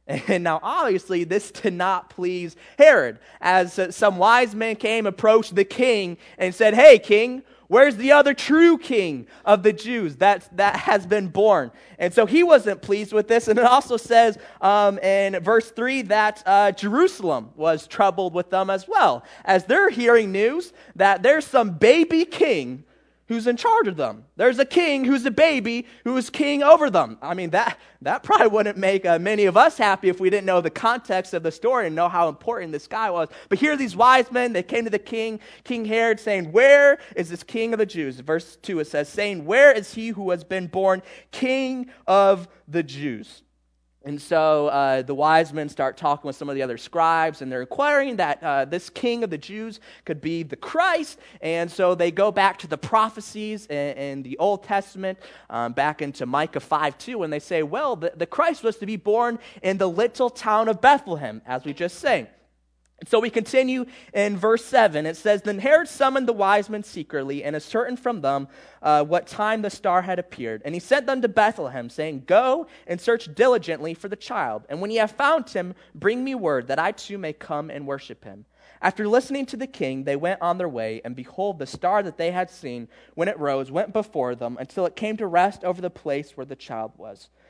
And 0.27 0.44
now, 0.44 0.60
obviously, 0.63 1.24
this 1.24 1.51
did 1.51 1.74
not 1.74 2.10
please 2.10 2.56
Herod, 2.80 3.19
as 3.42 3.77
uh, 3.77 3.92
some 3.92 4.18
wise 4.18 4.56
men 4.56 4.75
came, 4.75 5.06
approached 5.06 5.54
the 5.54 5.63
king, 5.63 6.18
and 6.39 6.56
said, 6.56 6.74
Hey, 6.74 6.98
king, 6.98 7.44
where's 7.68 7.95
the 7.95 8.12
other 8.12 8.33
true 8.33 8.77
king 8.77 9.27
of 9.45 9.62
the 9.62 9.71
Jews 9.71 10.16
that, 10.16 10.50
that 10.57 10.77
has 10.77 11.06
been 11.06 11.27
born? 11.27 11.71
And 12.00 12.12
so 12.12 12.25
he 12.25 12.42
wasn't 12.42 12.81
pleased 12.81 13.13
with 13.13 13.27
this. 13.27 13.48
And 13.48 13.60
it 13.60 13.66
also 13.66 13.98
says 13.98 14.38
um, 14.62 14.98
in 15.00 15.42
verse 15.44 15.69
3 15.69 16.01
that 16.04 16.42
uh, 16.45 16.71
Jerusalem 16.71 17.51
was 17.56 17.86
troubled 17.86 18.33
with 18.33 18.50
them 18.50 18.71
as 18.71 18.88
well, 18.88 19.24
as 19.45 19.66
they're 19.66 19.92
hearing 19.92 20.31
news 20.31 20.74
that 20.95 21.21
there's 21.21 21.45
some 21.45 21.71
baby 21.71 22.25
king 22.25 22.83
who's 23.30 23.46
in 23.46 23.56
charge 23.56 23.88
of 23.88 23.96
them. 23.96 24.26
There's 24.36 24.58
a 24.58 24.66
king 24.66 25.06
who's 25.06 25.24
a 25.26 25.31
baby 25.31 25.86
who 26.04 26.18
is 26.18 26.31
king 26.31 26.64
over 26.64 26.90
them. 26.90 27.20
I 27.22 27.36
mean, 27.36 27.52
that, 27.52 27.80
that 28.02 28.24
probably 28.24 28.48
wouldn't 28.48 28.78
make 28.78 29.06
uh, 29.06 29.20
many 29.20 29.46
of 29.46 29.56
us 29.56 29.78
happy 29.78 30.10
if 30.10 30.20
we 30.20 30.31
didn't 30.31 30.48
know 30.48 30.62
the 30.62 30.72
context 30.72 31.36
of 31.36 31.44
the 31.44 31.52
story 31.52 31.86
and 31.86 31.96
know 31.96 32.10
how 32.10 32.28
important 32.28 32.71
this 32.71 32.88
guy 32.88 33.12
was. 33.12 33.30
But 33.48 33.59
here 33.59 33.74
are 33.74 33.78
these 33.78 33.95
wise 33.95 34.31
men. 34.31 34.52
They 34.52 34.64
came 34.64 34.83
to 34.83 34.90
the 34.90 34.98
king, 34.98 35.40
King 35.64 35.86
Herod, 35.86 36.19
saying, 36.19 36.52
Where 36.52 36.98
is 37.16 37.30
this 37.30 37.44
king 37.44 37.71
of 37.71 37.78
the 37.78 37.86
Jews? 37.86 38.19
Verse 38.19 38.57
2 38.64 38.80
it 38.80 38.88
says, 38.88 39.07
saying, 39.07 39.45
Where 39.45 39.71
is 39.71 39.94
he 39.94 40.09
who 40.09 40.31
has 40.31 40.44
been 40.44 40.66
born 40.66 41.04
king 41.31 41.92
of 42.07 42.48
the 42.68 42.81
Jews? 42.81 43.44
And 44.06 44.21
so 44.21 44.68
uh, 44.68 45.01
the 45.01 45.13
wise 45.13 45.51
men 45.51 45.68
start 45.68 45.97
talking 45.97 46.25
with 46.27 46.37
some 46.37 46.47
of 46.47 46.56
the 46.56 46.61
other 46.61 46.77
scribes, 46.77 47.41
and 47.41 47.51
they're 47.51 47.61
inquiring 47.61 48.15
that 48.15 48.41
uh, 48.41 48.63
this 48.63 48.89
king 48.89 49.25
of 49.25 49.29
the 49.29 49.37
Jews 49.37 49.81
could 50.06 50.21
be 50.21 50.44
the 50.44 50.56
Christ. 50.56 51.19
And 51.41 51.69
so 51.69 51.95
they 51.95 52.09
go 52.09 52.31
back 52.31 52.59
to 52.59 52.68
the 52.68 52.77
prophecies 52.77 53.65
in, 53.65 53.97
in 53.97 54.23
the 54.23 54.37
Old 54.37 54.63
Testament, 54.63 55.19
um, 55.49 55.73
back 55.73 56.01
into 56.01 56.25
Micah 56.25 56.61
5 56.61 56.97
2, 56.97 57.23
and 57.23 57.33
they 57.33 57.39
say, 57.39 57.61
well, 57.61 57.97
the, 57.97 58.13
the 58.15 58.25
Christ 58.25 58.63
was 58.63 58.77
to 58.77 58.85
be 58.85 58.95
born 58.95 59.37
in 59.61 59.77
the 59.77 59.89
little 59.89 60.29
town 60.29 60.69
of 60.69 60.79
Bethlehem, 60.79 61.41
as 61.45 61.65
we 61.65 61.73
just 61.73 61.99
sang. 61.99 62.27
So 63.07 63.19
we 63.19 63.29
continue 63.29 63.85
in 64.13 64.37
verse 64.37 64.65
7. 64.65 65.06
It 65.06 65.15
says, 65.15 65.41
Then 65.41 65.59
Herod 65.59 65.87
summoned 65.87 66.27
the 66.27 66.33
wise 66.33 66.69
men 66.69 66.83
secretly 66.83 67.44
and 67.44 67.56
ascertained 67.56 67.99
from 67.99 68.21
them 68.21 68.47
uh, 68.81 69.03
what 69.03 69.27
time 69.27 69.61
the 69.61 69.69
star 69.69 70.01
had 70.01 70.19
appeared. 70.19 70.61
And 70.65 70.73
he 70.73 70.79
sent 70.79 71.06
them 71.06 71.21
to 71.21 71.29
Bethlehem, 71.29 71.89
saying, 71.89 72.23
Go 72.25 72.68
and 72.87 72.99
search 72.99 73.33
diligently 73.33 73.94
for 73.94 74.09
the 74.09 74.15
child. 74.15 74.65
And 74.69 74.81
when 74.81 74.91
ye 74.91 74.97
have 74.97 75.11
found 75.11 75.49
him, 75.49 75.75
bring 75.95 76.23
me 76.23 76.35
word 76.35 76.68
that 76.68 76.79
I 76.79 76.91
too 76.91 77.18
may 77.18 77.33
come 77.33 77.69
and 77.69 77.87
worship 77.87 78.23
him. 78.25 78.45
After 78.81 79.07
listening 79.07 79.45
to 79.47 79.57
the 79.57 79.68
king, 79.68 80.03
they 80.03 80.15
went 80.15 80.41
on 80.41 80.57
their 80.57 80.69
way, 80.69 81.01
and 81.03 81.15
behold, 81.15 81.59
the 81.59 81.65
star 81.65 82.01
that 82.03 82.18
they 82.18 82.31
had 82.31 82.49
seen 82.49 82.87
when 83.13 83.27
it 83.27 83.37
rose 83.37 83.69
went 83.71 83.91
before 83.91 84.35
them 84.35 84.57
until 84.57 84.85
it 84.85 84.95
came 84.95 85.18
to 85.18 85.27
rest 85.27 85.65
over 85.65 85.81
the 85.81 85.89
place 85.89 86.37
where 86.37 86.45
the 86.45 86.56
child 86.56 86.94
was. 86.95 87.29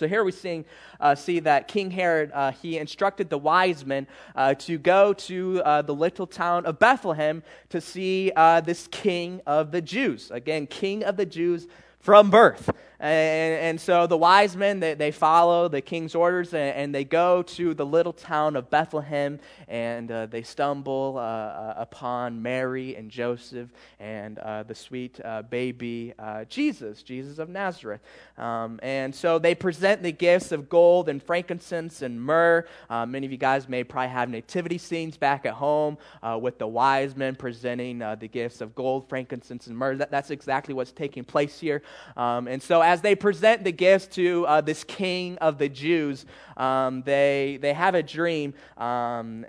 So 0.00 0.08
here 0.08 0.24
we 0.24 0.32
see, 0.32 0.64
uh, 0.98 1.14
see 1.14 1.40
that 1.40 1.68
King 1.68 1.90
Herod, 1.90 2.32
uh, 2.32 2.52
he 2.52 2.78
instructed 2.78 3.28
the 3.28 3.36
wise 3.36 3.84
men 3.84 4.06
uh, 4.34 4.54
to 4.54 4.78
go 4.78 5.12
to 5.12 5.60
uh, 5.62 5.82
the 5.82 5.94
little 5.94 6.26
town 6.26 6.64
of 6.64 6.78
Bethlehem 6.78 7.42
to 7.68 7.82
see 7.82 8.32
uh, 8.34 8.62
this 8.62 8.86
king 8.86 9.42
of 9.46 9.72
the 9.72 9.82
Jews. 9.82 10.30
Again, 10.30 10.66
king 10.66 11.04
of 11.04 11.18
the 11.18 11.26
Jews 11.26 11.66
from 11.98 12.30
birth. 12.30 12.70
And, 13.00 13.54
and, 13.54 13.80
so 13.80 14.06
the 14.06 14.16
wise 14.18 14.54
men, 14.54 14.78
they, 14.78 14.92
they 14.92 15.10
follow 15.10 15.68
the 15.68 15.80
king's 15.80 16.14
orders 16.14 16.52
and, 16.52 16.76
and, 16.76 16.94
they 16.94 17.04
go 17.04 17.40
to 17.42 17.72
the 17.72 17.86
little 17.86 18.12
town 18.12 18.56
of 18.56 18.68
Bethlehem 18.68 19.38
and 19.68 20.12
uh, 20.12 20.26
they 20.26 20.42
stumble 20.42 21.14
uh, 21.16 21.20
uh, 21.20 21.74
upon 21.78 22.42
Mary 22.42 22.96
and 22.96 23.10
Joseph 23.10 23.70
and 24.00 24.38
uh, 24.40 24.64
the 24.64 24.74
sweet 24.74 25.18
uh, 25.24 25.40
baby 25.40 26.12
uh, 26.18 26.44
Jesus, 26.44 27.02
Jesus 27.02 27.38
of 27.38 27.48
Nazareth. 27.48 28.02
Um, 28.36 28.78
and 28.82 29.14
so 29.14 29.38
they 29.38 29.54
present 29.54 30.02
the 30.02 30.12
gifts 30.12 30.52
of 30.52 30.68
gold 30.68 31.08
and 31.08 31.22
frankincense 31.22 32.02
and 32.02 32.20
myrrh. 32.20 32.66
many 32.90 33.24
of 33.24 33.32
you 33.32 33.38
guys 33.38 33.66
may 33.66 33.82
probably 33.82 34.10
have 34.10 34.28
nativity 34.28 34.76
scenes 34.76 35.16
back 35.16 35.46
at 35.46 35.54
home 35.54 35.96
with 36.38 36.58
the 36.58 36.68
wise 36.68 37.16
men 37.16 37.34
presenting 37.34 38.00
the 38.00 38.28
gifts 38.30 38.60
of 38.60 38.74
gold, 38.74 39.08
frankincense, 39.08 39.68
and 39.68 39.76
myrrh. 39.76 39.96
That, 39.96 40.10
that's 40.10 40.30
exactly 40.30 40.74
what's 40.74 40.92
taking 40.92 41.24
place 41.24 41.58
here. 41.58 41.80
Um, 42.14 42.46
and 42.46 42.62
so 42.62 42.89
as 42.90 43.02
they 43.02 43.14
present 43.14 43.62
the 43.62 43.70
gifts 43.70 44.08
to 44.08 44.44
uh, 44.48 44.60
this 44.60 44.82
king 44.82 45.38
of 45.38 45.58
the 45.58 45.68
Jews, 45.68 46.26
um, 46.56 47.02
they, 47.02 47.56
they 47.62 47.72
have 47.72 47.94
a 47.94 48.02
dream, 48.02 48.52
um, 48.78 49.46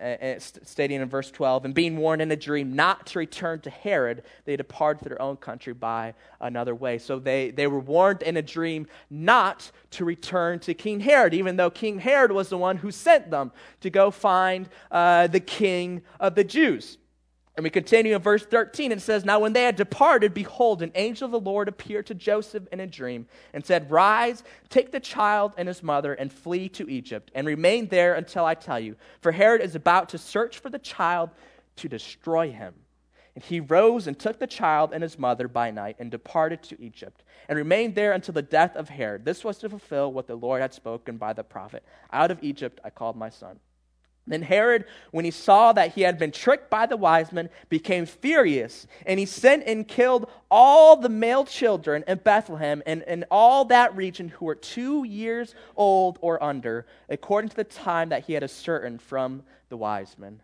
stating 0.64 1.02
in 1.02 1.10
verse 1.10 1.32
12, 1.32 1.66
and 1.66 1.74
being 1.74 1.98
warned 1.98 2.22
in 2.22 2.30
a 2.30 2.36
dream 2.36 2.76
not 2.76 3.08
to 3.08 3.18
return 3.18 3.60
to 3.62 3.72
Herod, 3.72 4.22
they 4.46 4.56
departed 4.56 5.02
to 5.02 5.10
their 5.10 5.20
own 5.20 5.38
country 5.38 5.74
by 5.74 6.14
another 6.40 6.76
way. 6.76 7.00
So 7.00 7.18
they, 7.18 7.50
they 7.50 7.66
were 7.66 7.80
warned 7.80 8.22
in 8.22 8.38
a 8.38 8.44
dream 8.44 8.86
not 9.10 9.72
to 9.90 10.06
return 10.06 10.60
to 10.60 10.76
King 10.76 11.00
Herod, 11.00 11.34
even 11.34 11.56
though 11.56 11.72
King 11.72 11.98
Herod 11.98 12.32
was 12.32 12.50
the 12.50 12.60
one 12.60 12.78
who 12.78 12.92
sent 12.92 13.32
them 13.32 13.52
to 13.80 13.90
go 13.90 14.12
find 14.12 14.70
uh, 14.92 15.26
the 15.26 15.40
king 15.40 16.04
of 16.20 16.36
the 16.36 16.44
Jews. 16.44 17.00
And 17.58 17.66
we 17.66 17.70
continue 17.70 18.16
in 18.16 18.22
verse 18.22 18.46
13. 18.46 18.94
It 18.94 19.02
says, 19.02 19.26
Now 19.26 19.40
when 19.40 19.54
they 19.54 19.64
had 19.64 19.76
departed, 19.76 20.34
behold, 20.34 20.82
an 20.82 20.92
angel 20.96 21.26
of 21.26 21.32
the 21.32 21.40
Lord 21.40 21.68
appeared 21.68 22.06
to 22.08 22.14
Joseph 22.14 22.64
in 22.72 22.80
a 22.80 22.88
dream 22.88 23.28
and 23.54 23.66
said, 23.66 23.92
Rise, 23.92 24.44
take 24.70 24.92
the 24.92 25.02
child 25.02 25.54
and 25.58 25.68
his 25.68 25.84
mother, 25.84 26.14
and 26.14 26.32
flee 26.32 26.70
to 26.70 26.90
Egypt, 26.90 27.30
and 27.36 27.46
remain 27.46 27.88
there 27.88 28.14
until 28.14 28.46
I 28.46 28.56
tell 28.56 28.80
you. 28.80 28.96
For 29.20 29.34
Herod 29.34 29.62
is 29.62 29.76
about 29.76 30.10
to 30.10 30.18
search 30.18 30.60
for 30.60 30.70
the 30.70 30.80
child 30.80 31.30
to 31.78 31.90
destroy 31.90 32.52
him. 32.52 32.74
And 33.36 33.44
he 33.44 33.60
rose 33.60 34.08
and 34.08 34.18
took 34.18 34.40
the 34.40 34.48
child 34.48 34.92
and 34.94 35.04
his 35.04 35.20
mother 35.20 35.48
by 35.48 35.72
night 35.72 35.98
and 36.00 36.10
departed 36.10 36.64
to 36.64 36.82
Egypt, 36.82 37.24
and 37.50 37.58
remained 37.58 37.96
there 37.96 38.14
until 38.14 38.34
the 38.34 38.42
death 38.42 38.78
of 38.78 38.90
Herod. 38.90 39.26
This 39.26 39.44
was 39.44 39.58
to 39.60 39.70
fulfill 39.70 40.12
what 40.12 40.28
the 40.28 40.36
Lord 40.36 40.62
had 40.62 40.74
spoken 40.74 41.18
by 41.18 41.34
the 41.34 41.44
prophet 41.44 41.84
Out 42.14 42.32
of 42.32 42.42
Egypt 42.42 42.80
I 42.84 42.90
called 42.90 43.18
my 43.18 43.30
son. 43.30 43.60
Then 44.32 44.42
Herod, 44.44 44.86
when 45.12 45.26
he 45.26 45.32
saw 45.32 45.74
that 45.74 45.94
he 45.94 46.02
had 46.02 46.18
been 46.18 46.32
tricked 46.32 46.70
by 46.70 46.86
the 46.86 46.98
wise 46.98 47.32
men, 47.32 47.50
became 47.70 48.06
furious, 48.06 48.88
and 49.06 49.20
he 49.20 49.26
sent 49.26 49.64
and 49.68 49.88
killed 49.88 50.30
all 50.50 50.96
the 50.96 51.10
male 51.10 51.46
children 51.46 52.04
in 52.08 52.20
Bethlehem 52.20 52.82
and 52.86 53.04
in 53.04 53.26
all 53.30 53.66
that 53.66 53.96
region 53.96 54.30
who 54.30 54.46
were 54.46 54.56
two 54.56 55.04
years 55.04 55.54
old 55.76 56.18
or 56.22 56.42
under, 56.42 56.86
according 57.10 57.50
to 57.50 57.56
the 57.56 57.64
time 57.64 58.10
that 58.10 58.24
he 58.26 58.34
had 58.34 58.44
ascertained 58.44 59.02
from 59.02 59.44
the 59.70 59.78
wise 59.78 60.18
men. 60.18 60.42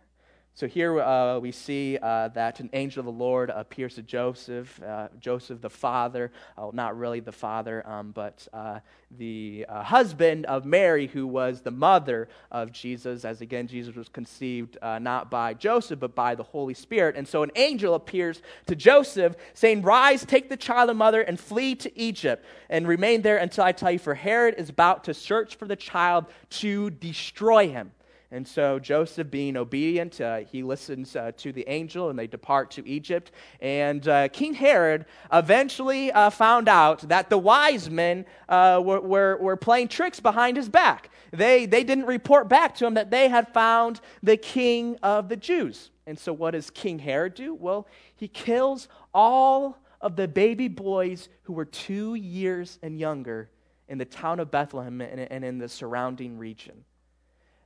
So 0.58 0.66
here 0.66 1.00
uh, 1.00 1.38
we 1.38 1.52
see 1.52 1.98
uh, 2.02 2.30
that 2.30 2.58
an 2.58 2.68
angel 2.72 2.98
of 2.98 3.06
the 3.06 3.12
Lord 3.12 3.48
appears 3.48 3.94
to 3.94 4.02
Joseph, 4.02 4.82
uh, 4.82 5.06
Joseph 5.20 5.60
the 5.60 5.70
father, 5.70 6.32
well, 6.56 6.72
not 6.72 6.98
really 6.98 7.20
the 7.20 7.30
father, 7.30 7.88
um, 7.88 8.10
but 8.10 8.48
uh, 8.52 8.80
the 9.18 9.64
uh, 9.68 9.84
husband 9.84 10.46
of 10.46 10.64
Mary, 10.64 11.06
who 11.06 11.28
was 11.28 11.60
the 11.60 11.70
mother 11.70 12.28
of 12.50 12.72
Jesus, 12.72 13.24
as 13.24 13.40
again, 13.40 13.68
Jesus 13.68 13.94
was 13.94 14.08
conceived 14.08 14.76
uh, 14.82 14.98
not 14.98 15.30
by 15.30 15.54
Joseph, 15.54 16.00
but 16.00 16.16
by 16.16 16.34
the 16.34 16.42
Holy 16.42 16.74
Spirit. 16.74 17.14
And 17.14 17.28
so 17.28 17.44
an 17.44 17.52
angel 17.54 17.94
appears 17.94 18.42
to 18.66 18.74
Joseph, 18.74 19.36
saying, 19.54 19.82
Rise, 19.82 20.26
take 20.26 20.48
the 20.48 20.56
child 20.56 20.90
and 20.90 20.98
mother, 20.98 21.20
and 21.20 21.38
flee 21.38 21.76
to 21.76 21.96
Egypt, 21.96 22.44
and 22.68 22.88
remain 22.88 23.22
there 23.22 23.36
until 23.36 23.62
I 23.62 23.70
tell 23.70 23.92
you, 23.92 24.00
for 24.00 24.14
Herod 24.16 24.56
is 24.58 24.70
about 24.70 25.04
to 25.04 25.14
search 25.14 25.54
for 25.54 25.66
the 25.66 25.76
child 25.76 26.26
to 26.50 26.90
destroy 26.90 27.68
him. 27.68 27.92
And 28.30 28.46
so 28.46 28.78
Joseph, 28.78 29.30
being 29.30 29.56
obedient, 29.56 30.20
uh, 30.20 30.38
he 30.38 30.62
listens 30.62 31.16
uh, 31.16 31.32
to 31.38 31.50
the 31.50 31.66
angel 31.66 32.10
and 32.10 32.18
they 32.18 32.26
depart 32.26 32.70
to 32.72 32.86
Egypt. 32.86 33.32
And 33.60 34.06
uh, 34.06 34.28
King 34.28 34.52
Herod 34.52 35.06
eventually 35.32 36.12
uh, 36.12 36.28
found 36.28 36.68
out 36.68 37.08
that 37.08 37.30
the 37.30 37.38
wise 37.38 37.88
men 37.88 38.26
uh, 38.50 38.82
were, 38.84 39.00
were, 39.00 39.36
were, 39.38 39.56
playing 39.56 39.88
tricks 39.88 40.20
behind 40.20 40.58
his 40.58 40.68
back. 40.68 41.10
They, 41.32 41.64
they 41.64 41.84
didn't 41.84 42.04
report 42.04 42.48
back 42.50 42.74
to 42.76 42.86
him 42.86 42.94
that 42.94 43.10
they 43.10 43.28
had 43.28 43.48
found 43.48 44.00
the 44.22 44.36
king 44.36 44.98
of 45.02 45.30
the 45.30 45.36
Jews. 45.36 45.90
And 46.06 46.18
so 46.18 46.32
what 46.32 46.50
does 46.50 46.68
King 46.68 46.98
Herod 46.98 47.34
do? 47.34 47.54
Well, 47.54 47.86
he 48.14 48.28
kills 48.28 48.88
all 49.14 49.78
of 50.02 50.16
the 50.16 50.28
baby 50.28 50.68
boys 50.68 51.30
who 51.42 51.54
were 51.54 51.64
two 51.64 52.14
years 52.14 52.78
and 52.82 52.98
younger 52.98 53.50
in 53.88 53.96
the 53.96 54.04
town 54.04 54.38
of 54.38 54.50
Bethlehem 54.50 55.00
and, 55.00 55.20
and 55.20 55.44
in 55.44 55.58
the 55.58 55.68
surrounding 55.68 56.36
region. 56.36 56.84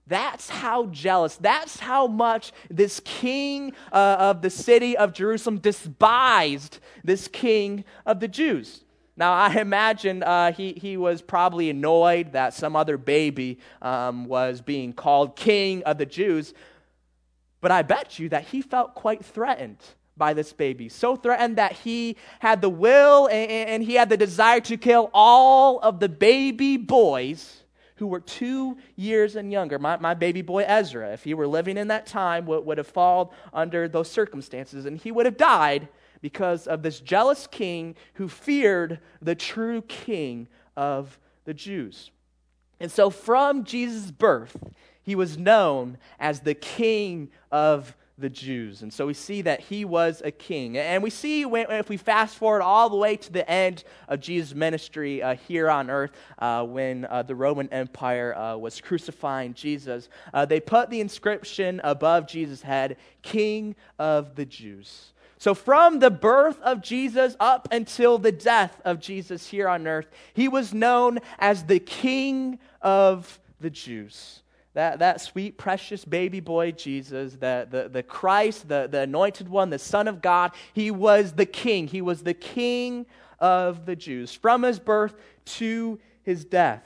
That's 0.06 0.48
how 0.48 0.86
jealous, 0.86 1.36
that's 1.36 1.78
how 1.78 2.06
much 2.06 2.52
this 2.68 3.00
king 3.04 3.72
uh, 3.92 4.16
of 4.18 4.42
the 4.42 4.50
city 4.50 4.96
of 4.96 5.12
Jerusalem 5.12 5.58
despised 5.58 6.80
this 7.04 7.28
king 7.28 7.84
of 8.04 8.18
the 8.18 8.28
Jews. 8.28 8.84
Now, 9.16 9.32
I 9.32 9.54
imagine 9.60 10.22
uh, 10.22 10.52
he, 10.52 10.72
he 10.72 10.96
was 10.96 11.22
probably 11.22 11.70
annoyed 11.70 12.32
that 12.32 12.54
some 12.54 12.74
other 12.74 12.96
baby 12.96 13.58
um, 13.80 14.26
was 14.26 14.60
being 14.60 14.92
called 14.92 15.36
king 15.36 15.82
of 15.84 15.98
the 15.98 16.06
Jews, 16.06 16.52
but 17.60 17.70
I 17.70 17.82
bet 17.82 18.18
you 18.18 18.28
that 18.30 18.44
he 18.44 18.60
felt 18.60 18.94
quite 18.94 19.24
threatened 19.24 19.78
by 20.16 20.34
this 20.34 20.52
baby. 20.52 20.88
So 20.88 21.14
threatened 21.14 21.56
that 21.56 21.72
he 21.72 22.16
had 22.40 22.60
the 22.60 22.68
will 22.68 23.28
and, 23.28 23.50
and 23.50 23.82
he 23.82 23.94
had 23.94 24.08
the 24.08 24.16
desire 24.16 24.60
to 24.62 24.76
kill 24.76 25.10
all 25.14 25.78
of 25.78 26.00
the 26.00 26.08
baby 26.08 26.76
boys 26.76 27.61
who 27.96 28.06
were 28.06 28.20
two 28.20 28.76
years 28.96 29.36
and 29.36 29.52
younger. 29.52 29.78
My, 29.78 29.96
my 29.96 30.14
baby 30.14 30.42
boy 30.42 30.64
Ezra, 30.66 31.12
if 31.12 31.24
he 31.24 31.34
were 31.34 31.46
living 31.46 31.76
in 31.76 31.88
that 31.88 32.06
time, 32.06 32.46
would, 32.46 32.64
would 32.64 32.78
have 32.78 32.86
fallen 32.86 33.28
under 33.52 33.88
those 33.88 34.10
circumstances, 34.10 34.86
and 34.86 34.98
he 34.98 35.12
would 35.12 35.26
have 35.26 35.36
died 35.36 35.88
because 36.20 36.66
of 36.66 36.82
this 36.82 37.00
jealous 37.00 37.46
king 37.46 37.96
who 38.14 38.28
feared 38.28 39.00
the 39.20 39.34
true 39.34 39.82
king 39.82 40.48
of 40.76 41.18
the 41.44 41.54
Jews. 41.54 42.10
And 42.80 42.90
so, 42.90 43.10
from 43.10 43.64
Jesus' 43.64 44.10
birth, 44.10 44.56
he 45.02 45.14
was 45.14 45.36
known 45.36 45.98
as 46.18 46.40
the 46.40 46.54
king 46.54 47.30
of 47.50 47.96
the 48.18 48.28
Jews. 48.28 48.82
And 48.82 48.92
so 48.92 49.06
we 49.06 49.14
see 49.14 49.42
that 49.42 49.60
he 49.60 49.84
was 49.84 50.22
a 50.24 50.30
king. 50.30 50.76
And 50.76 51.02
we 51.02 51.10
see, 51.10 51.44
when, 51.44 51.70
if 51.70 51.88
we 51.88 51.96
fast 51.96 52.36
forward 52.36 52.62
all 52.62 52.90
the 52.90 52.96
way 52.96 53.16
to 53.16 53.32
the 53.32 53.48
end 53.50 53.84
of 54.08 54.20
Jesus' 54.20 54.54
ministry 54.54 55.22
uh, 55.22 55.34
here 55.34 55.70
on 55.70 55.90
earth, 55.90 56.12
uh, 56.38 56.64
when 56.64 57.06
uh, 57.06 57.22
the 57.22 57.34
Roman 57.34 57.68
Empire 57.70 58.34
uh, 58.34 58.56
was 58.56 58.80
crucifying 58.80 59.54
Jesus, 59.54 60.08
uh, 60.34 60.44
they 60.44 60.60
put 60.60 60.90
the 60.90 61.00
inscription 61.00 61.80
above 61.82 62.26
Jesus' 62.26 62.62
head, 62.62 62.96
King 63.22 63.74
of 63.98 64.34
the 64.34 64.44
Jews. 64.44 65.12
So, 65.38 65.54
from 65.54 65.98
the 65.98 66.10
birth 66.10 66.60
of 66.60 66.82
Jesus 66.82 67.34
up 67.40 67.66
until 67.72 68.16
the 68.16 68.30
death 68.30 68.80
of 68.84 69.00
Jesus 69.00 69.48
here 69.48 69.68
on 69.68 69.88
earth, 69.88 70.06
he 70.34 70.46
was 70.46 70.72
known 70.72 71.18
as 71.40 71.64
the 71.64 71.80
King 71.80 72.60
of 72.80 73.40
the 73.60 73.70
Jews 73.70 74.41
that, 74.74 75.00
that 75.00 75.20
sweet, 75.20 75.58
precious 75.58 76.04
baby 76.04 76.40
boy 76.40 76.72
Jesus, 76.72 77.34
the, 77.34 77.66
the, 77.70 77.88
the 77.90 78.02
Christ, 78.02 78.68
the, 78.68 78.88
the 78.90 79.00
anointed 79.00 79.48
one, 79.48 79.70
the 79.70 79.78
Son 79.78 80.08
of 80.08 80.22
God, 80.22 80.52
he 80.72 80.90
was 80.90 81.32
the 81.32 81.46
king. 81.46 81.86
He 81.86 82.00
was 82.00 82.22
the 82.22 82.34
king 82.34 83.06
of 83.38 83.84
the 83.84 83.96
Jews 83.96 84.34
from 84.34 84.62
his 84.62 84.78
birth 84.78 85.14
to 85.44 85.98
his 86.22 86.44
death. 86.44 86.82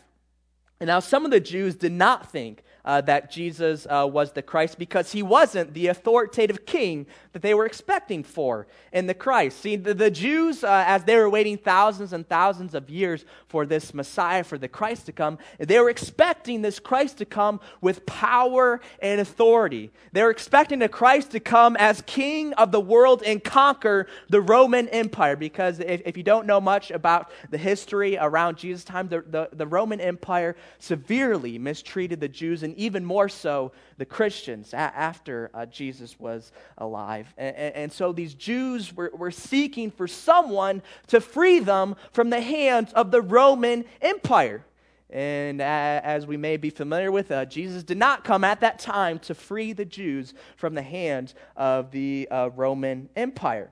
And 0.81 0.89
now, 0.89 1.01
some 1.01 1.25
of 1.25 1.31
the 1.31 1.41
Jews 1.41 1.75
did 1.75 1.93
not 1.93 2.31
think 2.31 2.63
uh, 2.87 3.01
that 3.03 3.31
Jesus 3.31 3.87
uh, 3.91 4.09
was 4.11 4.33
the 4.33 4.43
Christ 4.43 4.79
because 4.79 5.13
he 5.13 5.23
wasn't 5.23 5.75
the 5.75 5.89
authoritative 5.89 6.65
king 6.65 7.07
that 7.33 7.43
they 7.43 7.53
were 7.53 7.67
expecting 7.67 8.23
for 8.23 8.67
in 8.93 9.07
the 9.07 9.15
Christ. 9.15 9.61
See, 9.61 9.77
the, 9.77 9.93
the 9.93 10.11
Jews, 10.11 10.63
uh, 10.63 10.85
as 10.87 11.05
they 11.05 11.17
were 11.17 11.29
waiting 11.29 11.59
thousands 11.59 12.13
and 12.13 12.27
thousands 12.29 12.75
of 12.75 12.89
years 12.89 13.25
for 13.49 13.67
this 13.67 13.93
Messiah, 13.93 14.45
for 14.45 14.57
the 14.57 14.69
Christ 14.69 15.07
to 15.07 15.13
come, 15.13 15.39
they 15.59 15.81
were 15.81 15.91
expecting 15.91 16.63
this 16.63 16.79
Christ 16.79 17.19
to 17.19 17.25
come 17.25 17.61
with 17.81 18.07
power 18.07 18.81
and 19.01 19.21
authority. 19.21 19.91
They 20.13 20.23
were 20.23 20.31
expecting 20.31 20.79
the 20.79 20.89
Christ 20.89 21.33
to 21.33 21.41
come 21.41 21.77
as 21.77 22.03
king 22.07 22.53
of 22.55 22.71
the 22.71 22.81
world 22.81 23.23
and 23.25 23.43
conquer 23.43 24.07
the 24.29 24.41
Roman 24.41 24.89
Empire. 24.89 25.37
Because 25.37 25.81
if, 25.81 26.03
if 26.07 26.17
you 26.17 26.23
don't 26.23 26.47
know 26.47 26.61
much 26.61 26.91
about 26.91 27.31
the 27.51 27.59
history 27.59 28.17
around 28.17 28.57
Jesus' 28.57 28.85
time, 28.85 29.09
the, 29.09 29.23
the, 29.23 29.49
the 29.53 29.67
Roman 29.67 30.01
Empire 30.01 30.57
severely 30.79 31.59
mistreated 31.59 32.21
the 32.21 32.29
Jews 32.29 32.63
and 32.63 32.76
even 32.77 33.05
more 33.05 33.29
so 33.29 33.73
the 33.99 34.05
Christians 34.05 34.73
a- 34.73 34.77
after 34.77 35.51
uh, 35.55 35.67
Jesus 35.67 36.19
was 36.19 36.53
alive. 36.79 37.33
And, 37.37 37.57
and, 37.57 37.93
so 37.93 38.13
these 38.13 38.35
Jews 38.35 38.95
were, 38.95 39.11
were 39.15 39.31
seeking 39.31 39.91
for 39.91 40.07
someone 40.07 40.83
to 41.09 41.21
free 41.21 41.61
them 41.61 41.97
from 42.13 42.31
the 42.31 42.41
hands 42.41 42.93
of 42.93 43.11
the 43.11 43.23
Roman 43.23 43.85
Empire. 44.01 44.65
And 45.09 45.63
as 45.63 46.27
we 46.27 46.37
may 46.37 46.57
be 46.57 46.71
familiar 46.71 47.13
with, 47.13 47.31
uh, 47.31 47.45
Jesus 47.45 47.85
did 47.85 47.97
not 47.97 48.25
come 48.25 48.43
at 48.43 48.61
that 48.61 48.81
time 48.81 49.21
to 49.21 49.35
free 49.35 49.73
the 49.73 49.85
Jews 49.85 50.35
from 50.57 50.75
the 50.75 50.83
hands 50.83 51.35
of 51.57 51.93
the 51.93 52.29
uh, 52.31 52.51
Roman 52.55 53.09
Empire. 53.15 53.71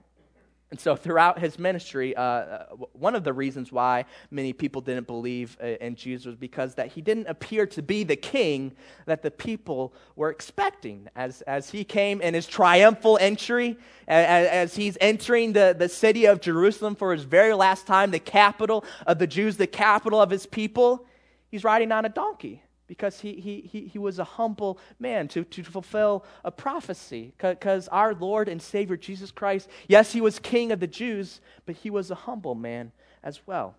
And 0.74 0.80
so, 0.80 0.96
throughout 0.96 1.38
his 1.38 1.56
ministry, 1.56 2.16
uh, 2.16 2.20
uh 2.20 2.66
one 2.94 3.14
of 3.14 3.22
the 3.22 3.32
reasons 3.32 3.70
why 3.70 4.06
many 4.32 4.52
people 4.52 4.80
didn't 4.80 5.06
believe 5.06 5.56
uh, 5.62 5.66
in 5.66 5.94
Jesus 5.94 6.26
was 6.26 6.34
because 6.34 6.74
that 6.74 6.88
he 6.88 7.00
didn't 7.00 7.28
appear 7.28 7.64
to 7.64 7.80
be 7.80 8.02
the 8.02 8.16
king 8.16 8.72
that 9.06 9.22
the 9.22 9.30
people 9.30 9.94
were 10.16 10.30
expecting. 10.30 11.08
As, 11.14 11.42
as 11.42 11.70
he 11.70 11.84
came 11.84 12.20
in 12.20 12.34
his 12.34 12.48
triumphal 12.48 13.18
entry, 13.20 13.78
as, 14.08 14.48
as 14.48 14.74
he's 14.74 14.98
entering 15.00 15.52
the, 15.52 15.76
the 15.78 15.88
city 15.88 16.24
of 16.24 16.40
Jerusalem 16.40 16.96
for 16.96 17.12
his 17.12 17.22
very 17.22 17.54
last 17.54 17.86
time, 17.86 18.10
the 18.10 18.18
capital 18.18 18.84
of 19.06 19.20
the 19.20 19.28
Jews, 19.28 19.56
the 19.56 19.68
capital 19.68 20.20
of 20.20 20.28
his 20.28 20.44
people, 20.44 21.06
he's 21.52 21.62
riding 21.62 21.92
on 21.92 22.04
a 22.04 22.08
donkey 22.08 22.63
because 22.86 23.20
he, 23.20 23.34
he, 23.34 23.60
he, 23.60 23.86
he 23.86 23.98
was 23.98 24.18
a 24.18 24.24
humble 24.24 24.78
man 24.98 25.28
to, 25.28 25.44
to 25.44 25.62
fulfill 25.64 26.24
a 26.44 26.50
prophecy. 26.50 27.32
Because 27.38 27.88
our 27.88 28.14
Lord 28.14 28.48
and 28.48 28.60
Savior 28.60 28.96
Jesus 28.96 29.30
Christ, 29.30 29.68
yes, 29.88 30.12
he 30.12 30.20
was 30.20 30.38
king 30.38 30.72
of 30.72 30.80
the 30.80 30.86
Jews, 30.86 31.40
but 31.66 31.76
he 31.76 31.90
was 31.90 32.10
a 32.10 32.14
humble 32.14 32.54
man 32.54 32.92
as 33.22 33.40
well. 33.46 33.74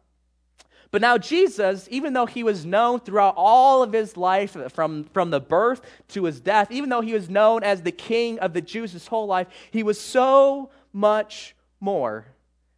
But 0.91 1.01
now, 1.01 1.17
Jesus, 1.17 1.87
even 1.91 2.13
though 2.13 2.25
he 2.25 2.43
was 2.43 2.65
known 2.65 2.99
throughout 2.99 3.33
all 3.37 3.83
of 3.83 3.91
his 3.91 4.15
life, 4.15 4.55
uh, 4.55 4.69
from, 4.69 5.03
from 5.05 5.29
the 5.29 5.41
birth 5.41 5.81
to 6.09 6.23
his 6.23 6.39
death, 6.39 6.71
even 6.71 6.89
though 6.89 7.01
he 7.01 7.13
was 7.13 7.29
known 7.29 7.63
as 7.63 7.81
the 7.81 7.91
king 7.91 8.39
of 8.39 8.53
the 8.53 8.61
Jews 8.61 8.93
his 8.93 9.07
whole 9.07 9.27
life, 9.27 9.47
he 9.71 9.83
was 9.83 9.99
so 9.99 10.69
much 10.93 11.55
more 11.79 12.27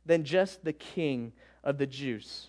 than 0.06 0.24
just 0.24 0.64
the 0.64 0.74
king 0.74 1.34
of 1.64 1.78
the 1.78 1.86
Jews. 1.86 2.48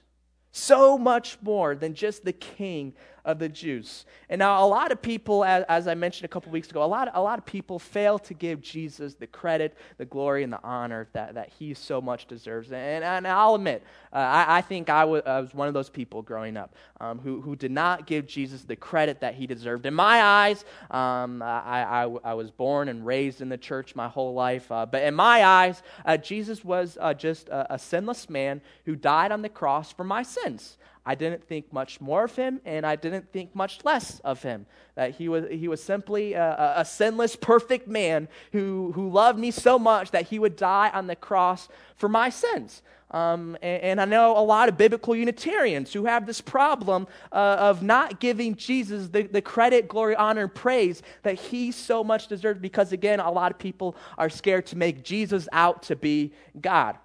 So 0.52 0.97
much 0.97 1.37
more 1.42 1.75
than 1.75 1.94
just 1.94 2.25
the 2.25 2.32
king 2.32 2.94
of 3.28 3.38
the 3.38 3.49
Jews. 3.49 4.06
And 4.30 4.38
now, 4.38 4.64
a 4.64 4.66
lot 4.66 4.90
of 4.90 5.02
people, 5.02 5.44
as, 5.44 5.62
as 5.68 5.87
I 5.87 5.94
mentioned 5.94 6.25
a 6.25 6.28
couple 6.28 6.50
weeks 6.50 6.70
ago, 6.70 6.82
a 6.82 6.87
lot, 6.87 7.11
a 7.12 7.20
lot 7.20 7.38
of 7.38 7.44
people 7.44 7.78
fail 7.78 8.18
to 8.20 8.32
give 8.32 8.62
Jesus 8.62 9.14
the 9.14 9.26
credit, 9.26 9.76
the 9.99 10.06
glory, 10.06 10.42
and 10.44 10.52
the 10.52 10.61
honor 10.64 11.08
that, 11.12 11.35
that 11.35 11.50
he 11.50 11.75
so 11.75 12.00
much 12.00 12.26
deserves. 12.26 12.73
And, 12.73 13.04
and 13.04 13.28
I'll 13.28 13.54
admit, 13.54 13.85
uh, 14.14 14.16
I, 14.16 14.58
I, 14.58 14.61
think 14.62 14.88
I, 14.88 15.00
w- 15.02 15.23
I 15.26 15.40
was 15.40 15.52
one 15.52 15.68
of 15.68 15.75
those 15.75 15.90
people 15.90 16.23
growing 16.23 16.56
up 16.56 16.75
um, 17.00 17.18
who, 17.18 17.42
who 17.42 17.54
did 17.54 17.70
not 17.70 18.06
give 18.06 18.26
Jesus 18.26 18.62
the 18.62 18.76
credit 18.76 19.20
that 19.20 19.35
he 19.35 19.47
deserved. 19.47 19.85
In 19.85 19.92
my 19.92 20.23
eyes, 20.23 20.64
um, 20.90 21.42
I, 21.42 21.85
I, 21.85 22.02
I, 22.25 22.35
was 22.35 22.50
born 22.50 22.88
and 22.88 23.04
raised 23.04 23.42
in 23.42 23.50
the 23.50 23.58
church 23.58 23.94
my 23.94 24.08
whole 24.08 24.32
life, 24.32 24.73
uh, 24.73 24.87
but 24.87 25.02
in 25.02 25.14
my 25.14 25.44
eyes, 25.44 25.82
uh, 26.06 26.16
Jesus 26.16 26.64
was 26.64 26.97
uh, 26.99 27.12
just 27.12 27.50
a, 27.50 27.75
a 27.75 27.78
sinless 27.78 28.30
man 28.30 28.62
who 28.87 28.97
died 28.97 29.32
on 29.32 29.42
the 29.42 29.50
cross 29.50 29.92
for 29.92 30.04
my 30.04 30.23
sins. 30.23 30.78
I 31.05 31.14
didn't 31.14 31.45
think 31.45 31.73
much 31.73 32.00
more 32.00 32.25
of 32.25 32.37
him, 32.37 32.61
and 32.64 32.85
I 32.85 32.97
didn't 32.97 33.33
think 33.33 33.55
much 33.55 33.85
less 33.85 34.21
of 34.21 34.43
him. 34.43 34.67
That 34.95 35.14
he 35.14 35.28
was, 35.28 35.47
he 35.50 35.69
was 35.69 35.83
simply 35.83 36.35
a, 36.35 36.75
a, 36.76 36.85
sinless, 36.85 37.37
perfect 37.37 37.88
man 37.88 38.28
who, 38.52 38.93
who 38.93 39.09
loved 39.11 39.38
me 39.38 39.50
so 39.50 39.78
much 39.78 40.11
that 40.11 40.28
he 40.28 40.38
would 40.38 40.57
die 40.57 40.90
on 40.93 41.07
the 41.07 41.17
cross 41.17 41.69
for 41.97 42.09
my 42.09 42.31
sins. 42.31 42.83
Um, 43.11 43.57
and, 43.62 43.83
and, 43.83 44.00
I 44.02 44.05
know 44.05 44.37
a 44.37 44.45
lot 44.45 44.69
of 44.69 44.76
biblical 44.76 45.17
Unitarians 45.17 45.95
who 45.95 46.05
have 46.05 46.26
this 46.26 46.43
problem 46.43 47.07
uh, 47.33 47.57
of 47.59 47.83
not 47.83 48.21
giving 48.21 48.55
Jesus 48.55 49.09
the, 49.09 49.23
the 49.23 49.40
credit, 49.40 49.88
glory, 49.88 50.14
honor, 50.14 50.43
and 50.43 50.55
praise 50.55 51.02
that 51.23 51.37
he 51.37 51.73
so 51.73 52.05
much 52.05 52.26
deserves 52.26 52.61
because, 52.61 52.93
again, 52.93 53.19
a 53.19 53.31
lot 53.31 53.50
of 53.50 53.59
people 53.59 53.97
are 54.19 54.28
scared 54.28 54.67
to 54.67 54.76
make 54.76 55.05
Jesus 55.05 55.49
out 55.52 55.85
to 55.85 55.97
be 55.97 56.35
God 56.61 56.99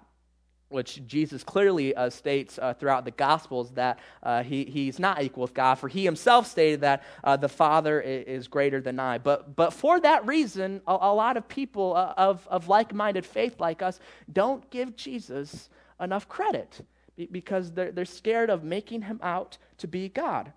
which 0.74 1.06
Jesus 1.06 1.44
clearly 1.44 1.94
uh, 1.94 2.10
states 2.10 2.58
uh, 2.60 2.74
throughout 2.74 3.04
the 3.04 3.12
Gospels 3.12 3.70
that 3.70 4.00
uh, 4.22 4.42
he, 4.42 4.64
he's 4.64 4.98
not 4.98 5.22
equal 5.22 5.42
with 5.42 5.54
God, 5.54 5.76
for 5.76 5.88
he 5.88 6.04
himself 6.04 6.46
stated 6.48 6.80
that 6.82 7.04
uh, 7.22 7.36
the 7.36 7.48
Father 7.48 8.00
is, 8.00 8.48
greater 8.48 8.80
than 8.80 8.98
I. 8.98 9.18
But, 9.18 9.56
but 9.56 9.72
for 9.72 10.00
that 10.00 10.26
reason, 10.26 10.82
a, 10.86 10.98
a 11.00 11.14
lot 11.14 11.36
of 11.36 11.48
people 11.48 11.94
uh, 11.96 12.12
of, 12.16 12.46
of 12.48 12.68
like 12.68 12.92
minded 12.92 13.24
faith 13.24 13.60
like 13.60 13.80
us 13.80 14.00
don't 14.32 14.68
give 14.70 14.96
Jesus 14.96 15.70
enough 16.00 16.28
credit 16.28 16.84
because 17.30 17.70
they're, 17.70 17.92
they're 17.92 18.04
scared 18.04 18.50
of 18.50 18.64
making 18.64 19.02
him 19.02 19.20
out 19.22 19.56
to 19.78 19.86
be 19.86 20.08
God. 20.08 20.52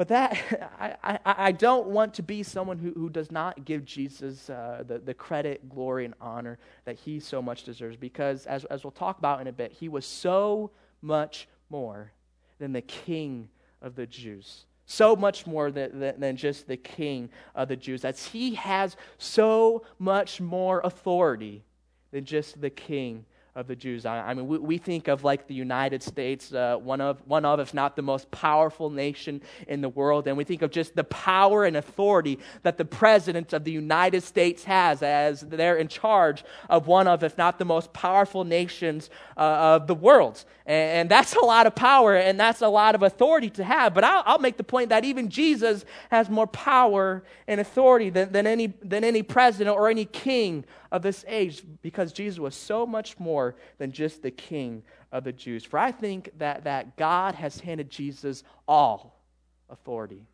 But 0.00 0.08
that, 0.08 0.72
I, 0.80 1.18
I, 1.26 1.34
I, 1.48 1.52
don't 1.52 1.88
want 1.88 2.14
to 2.14 2.22
be 2.22 2.42
someone 2.42 2.78
who, 2.78 2.92
who 2.92 3.10
does 3.10 3.30
not 3.30 3.66
give 3.66 3.84
Jesus 3.84 4.48
uh, 4.48 4.82
the, 4.86 4.98
the 4.98 5.12
credit, 5.12 5.68
glory, 5.68 6.06
and 6.06 6.14
honor 6.22 6.58
that 6.86 6.96
he 6.96 7.20
so 7.20 7.42
much 7.42 7.64
deserves. 7.64 7.98
Because, 7.98 8.46
as, 8.46 8.64
as 8.64 8.82
we'll 8.82 8.92
talk 8.92 9.18
about 9.18 9.42
in 9.42 9.46
a 9.46 9.52
bit, 9.52 9.72
he 9.72 9.90
was 9.90 10.06
so 10.06 10.70
much 11.02 11.48
more 11.68 12.12
than 12.58 12.72
the 12.72 12.80
king 12.80 13.50
of 13.82 13.94
the 13.94 14.06
Jews. 14.06 14.64
So 14.86 15.14
much 15.14 15.46
more 15.46 15.70
than, 15.70 16.00
than, 16.00 16.18
than 16.18 16.36
just 16.38 16.66
the 16.66 16.78
king 16.78 17.28
of 17.54 17.68
the 17.68 17.76
Jews. 17.76 18.02
As 18.02 18.24
he 18.24 18.54
has 18.54 18.96
so 19.18 19.84
much 19.98 20.40
more 20.40 20.80
authority 20.82 21.62
than 22.10 22.24
just 22.24 22.62
the 22.62 22.70
king 22.70 23.26
of 23.56 23.66
the 23.66 23.74
Jews. 23.74 24.06
I, 24.06 24.20
I 24.20 24.34
mean, 24.34 24.46
we, 24.46 24.58
we, 24.58 24.78
think 24.78 25.08
of 25.08 25.24
like 25.24 25.48
the 25.48 25.54
United 25.54 26.02
States, 26.02 26.52
uh, 26.52 26.76
one, 26.76 27.00
of, 27.00 27.20
one 27.26 27.44
of, 27.44 27.58
if 27.58 27.74
not 27.74 27.96
the 27.96 28.02
most 28.02 28.30
powerful 28.30 28.90
nation 28.90 29.42
in 29.66 29.80
the 29.80 29.88
world, 29.88 30.28
and 30.28 30.36
we 30.36 30.44
think 30.44 30.62
of 30.62 30.70
just 30.70 30.94
the 30.94 31.04
power 31.04 31.64
and 31.64 31.76
authority 31.76 32.38
that 32.62 32.78
the 32.78 32.84
President 32.84 33.52
of 33.52 33.64
the 33.64 33.72
United 33.72 34.22
States 34.22 34.62
has 34.64 35.02
as 35.02 35.40
they're 35.40 35.76
in 35.76 35.88
charge 35.88 36.44
of 36.68 36.86
one 36.86 37.08
of, 37.08 37.24
if 37.24 37.36
not 37.36 37.58
the 37.58 37.64
most 37.64 37.92
powerful 37.92 38.44
nations 38.44 39.10
uh, 39.36 39.40
of 39.40 39.88
the 39.88 39.94
world. 39.94 40.44
And, 40.64 40.90
and, 40.90 41.10
that's 41.10 41.34
a 41.34 41.44
lot 41.44 41.66
of 41.66 41.74
power 41.74 42.14
and 42.14 42.38
that's 42.38 42.60
a 42.60 42.68
lot 42.68 42.94
of 42.94 43.02
authority 43.02 43.50
to 43.50 43.64
have. 43.64 43.94
But 43.94 44.04
I'll, 44.04 44.22
I'll 44.24 44.38
make 44.38 44.56
the 44.56 44.64
point 44.64 44.90
that 44.90 45.04
even 45.04 45.28
Jesus 45.28 45.84
has 46.10 46.30
more 46.30 46.46
power 46.46 47.24
and 47.48 47.60
authority 47.60 48.10
than, 48.10 48.30
than, 48.30 48.46
any, 48.46 48.68
than 48.68 49.02
any 49.02 49.24
president 49.24 49.74
or 49.76 49.88
any 49.88 50.04
king 50.04 50.64
of 50.92 51.02
this 51.02 51.24
age 51.28 51.62
because 51.82 52.12
Jesus 52.12 52.38
was 52.38 52.54
so 52.54 52.86
much 52.86 53.18
more 53.18 53.39
than 53.78 53.92
just 53.92 54.22
the 54.22 54.30
king 54.30 54.82
of 55.12 55.24
the 55.24 55.32
Jews. 55.32 55.64
For 55.64 55.78
I 55.78 55.92
think 55.92 56.30
that, 56.38 56.64
that 56.64 56.96
God 56.96 57.34
has 57.34 57.60
handed 57.60 57.90
Jesus 57.90 58.44
all 58.66 59.20
authority. 59.68 60.24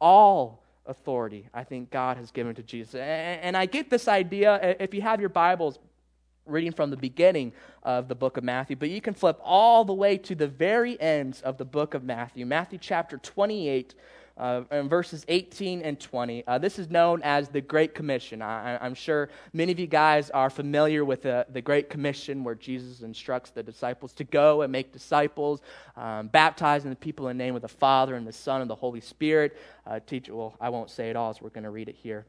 All 0.00 0.62
authority, 0.86 1.48
I 1.52 1.64
think 1.64 1.90
God 1.90 2.16
has 2.16 2.30
given 2.30 2.54
to 2.54 2.62
Jesus. 2.62 2.94
And, 2.94 3.40
and 3.42 3.56
I 3.56 3.66
get 3.66 3.90
this 3.90 4.08
idea, 4.08 4.76
if 4.78 4.94
you 4.94 5.02
have 5.02 5.20
your 5.20 5.28
Bibles, 5.28 5.78
reading 6.46 6.72
from 6.72 6.90
the 6.90 6.96
beginning 6.96 7.52
of 7.82 8.08
the 8.08 8.14
book 8.14 8.36
of 8.36 8.44
Matthew, 8.44 8.76
but 8.76 8.88
you 8.88 9.00
can 9.00 9.14
flip 9.14 9.38
all 9.42 9.84
the 9.84 9.92
way 9.92 10.16
to 10.18 10.34
the 10.34 10.46
very 10.46 11.00
ends 11.00 11.40
of 11.42 11.58
the 11.58 11.64
book 11.64 11.94
of 11.94 12.04
Matthew, 12.04 12.46
Matthew 12.46 12.78
chapter 12.80 13.18
28, 13.18 13.94
uh, 14.36 14.62
in 14.70 14.88
verses 14.88 15.24
18 15.28 15.82
and 15.82 15.98
20. 15.98 16.46
Uh, 16.46 16.58
this 16.58 16.78
is 16.78 16.90
known 16.90 17.22
as 17.22 17.48
the 17.48 17.60
Great 17.60 17.94
Commission. 17.94 18.42
I, 18.42 18.84
am 18.84 18.94
sure 18.94 19.30
many 19.52 19.72
of 19.72 19.78
you 19.78 19.86
guys 19.86 20.30
are 20.30 20.50
familiar 20.50 21.04
with 21.04 21.22
the, 21.22 21.46
the 21.50 21.62
Great 21.62 21.88
Commission 21.88 22.44
where 22.44 22.54
Jesus 22.54 23.00
instructs 23.00 23.50
the 23.50 23.62
disciples 23.62 24.12
to 24.14 24.24
go 24.24 24.62
and 24.62 24.70
make 24.70 24.92
disciples, 24.92 25.60
um, 25.96 26.28
baptizing 26.28 26.90
the 26.90 26.96
people 26.96 27.28
in 27.28 27.38
the 27.38 27.44
name 27.44 27.56
of 27.56 27.62
the 27.62 27.68
Father 27.68 28.14
and 28.14 28.26
the 28.26 28.32
Son 28.32 28.60
and 28.60 28.68
the 28.68 28.74
Holy 28.74 29.00
Spirit. 29.00 29.56
Uh, 29.86 30.00
teach, 30.06 30.28
well, 30.28 30.56
I 30.60 30.68
won't 30.68 30.90
say 30.90 31.10
it 31.10 31.16
all, 31.16 31.32
so 31.32 31.40
we're 31.42 31.50
going 31.50 31.64
to 31.64 31.70
read 31.70 31.88
it 31.88 31.96
here. 31.96 32.26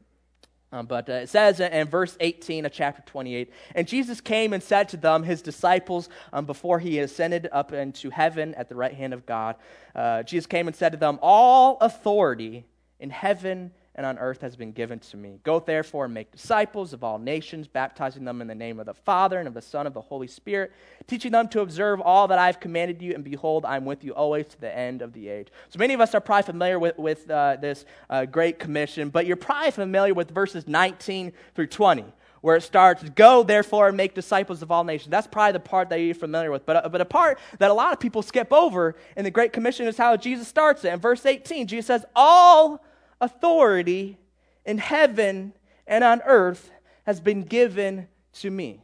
Um, 0.70 0.84
but 0.84 1.08
uh, 1.08 1.14
it 1.14 1.30
says 1.30 1.60
in 1.60 1.88
verse 1.88 2.16
18 2.20 2.66
of 2.66 2.72
chapter 2.72 3.02
28 3.06 3.50
And 3.74 3.88
Jesus 3.88 4.20
came 4.20 4.52
and 4.52 4.62
said 4.62 4.90
to 4.90 4.98
them, 4.98 5.22
his 5.22 5.40
disciples, 5.40 6.10
um, 6.32 6.44
before 6.44 6.78
he 6.78 6.98
ascended 6.98 7.48
up 7.52 7.72
into 7.72 8.10
heaven 8.10 8.54
at 8.54 8.68
the 8.68 8.74
right 8.74 8.92
hand 8.92 9.14
of 9.14 9.24
God, 9.24 9.56
uh, 9.94 10.22
Jesus 10.24 10.46
came 10.46 10.66
and 10.66 10.76
said 10.76 10.92
to 10.92 10.98
them, 10.98 11.18
All 11.22 11.78
authority 11.80 12.66
in 13.00 13.10
heaven 13.10 13.72
and 13.98 14.06
on 14.06 14.16
earth 14.20 14.42
has 14.42 14.54
been 14.54 14.70
given 14.70 15.00
to 15.00 15.16
me. 15.16 15.40
Go 15.42 15.58
therefore 15.58 16.04
and 16.04 16.14
make 16.14 16.30
disciples 16.30 16.92
of 16.92 17.02
all 17.02 17.18
nations, 17.18 17.66
baptizing 17.66 18.24
them 18.24 18.40
in 18.40 18.46
the 18.46 18.54
name 18.54 18.78
of 18.78 18.86
the 18.86 18.94
Father 18.94 19.40
and 19.40 19.48
of 19.48 19.54
the 19.54 19.60
Son 19.60 19.80
and 19.80 19.88
of 19.88 19.94
the 19.94 20.00
Holy 20.00 20.28
Spirit, 20.28 20.70
teaching 21.08 21.32
them 21.32 21.48
to 21.48 21.62
observe 21.62 22.00
all 22.00 22.28
that 22.28 22.38
I 22.38 22.46
have 22.46 22.60
commanded 22.60 23.02
you, 23.02 23.12
and 23.12 23.24
behold, 23.24 23.64
I 23.64 23.76
am 23.76 23.84
with 23.84 24.04
you 24.04 24.14
always 24.14 24.46
to 24.46 24.60
the 24.60 24.74
end 24.74 25.02
of 25.02 25.12
the 25.14 25.28
age. 25.28 25.48
So 25.70 25.80
many 25.80 25.94
of 25.94 26.00
us 26.00 26.14
are 26.14 26.20
probably 26.20 26.44
familiar 26.44 26.78
with, 26.78 26.96
with 26.96 27.28
uh, 27.28 27.56
this 27.60 27.84
uh, 28.08 28.24
Great 28.24 28.60
Commission, 28.60 29.08
but 29.08 29.26
you're 29.26 29.36
probably 29.36 29.72
familiar 29.72 30.14
with 30.14 30.30
verses 30.30 30.68
19 30.68 31.32
through 31.56 31.66
20 31.66 32.04
where 32.40 32.54
it 32.54 32.62
starts, 32.62 33.02
Go 33.16 33.42
therefore 33.42 33.88
and 33.88 33.96
make 33.96 34.14
disciples 34.14 34.62
of 34.62 34.70
all 34.70 34.84
nations. 34.84 35.10
That's 35.10 35.26
probably 35.26 35.54
the 35.54 35.60
part 35.60 35.88
that 35.88 35.96
you're 35.96 36.14
familiar 36.14 36.52
with. 36.52 36.64
But, 36.64 36.84
uh, 36.84 36.88
but 36.88 37.00
a 37.00 37.04
part 37.04 37.40
that 37.58 37.68
a 37.68 37.74
lot 37.74 37.92
of 37.92 37.98
people 37.98 38.22
skip 38.22 38.52
over 38.52 38.94
in 39.16 39.24
the 39.24 39.30
Great 39.32 39.52
Commission 39.52 39.88
is 39.88 39.96
how 39.96 40.16
Jesus 40.16 40.46
starts 40.46 40.84
it. 40.84 40.92
In 40.92 41.00
verse 41.00 41.26
18, 41.26 41.66
Jesus 41.66 41.86
says, 41.88 42.04
All 42.14 42.80
authority 43.20 44.18
in 44.64 44.78
heaven 44.78 45.52
and 45.86 46.04
on 46.04 46.20
earth 46.24 46.70
has 47.04 47.20
been 47.20 47.42
given 47.42 48.08
to 48.34 48.50
me. 48.50 48.82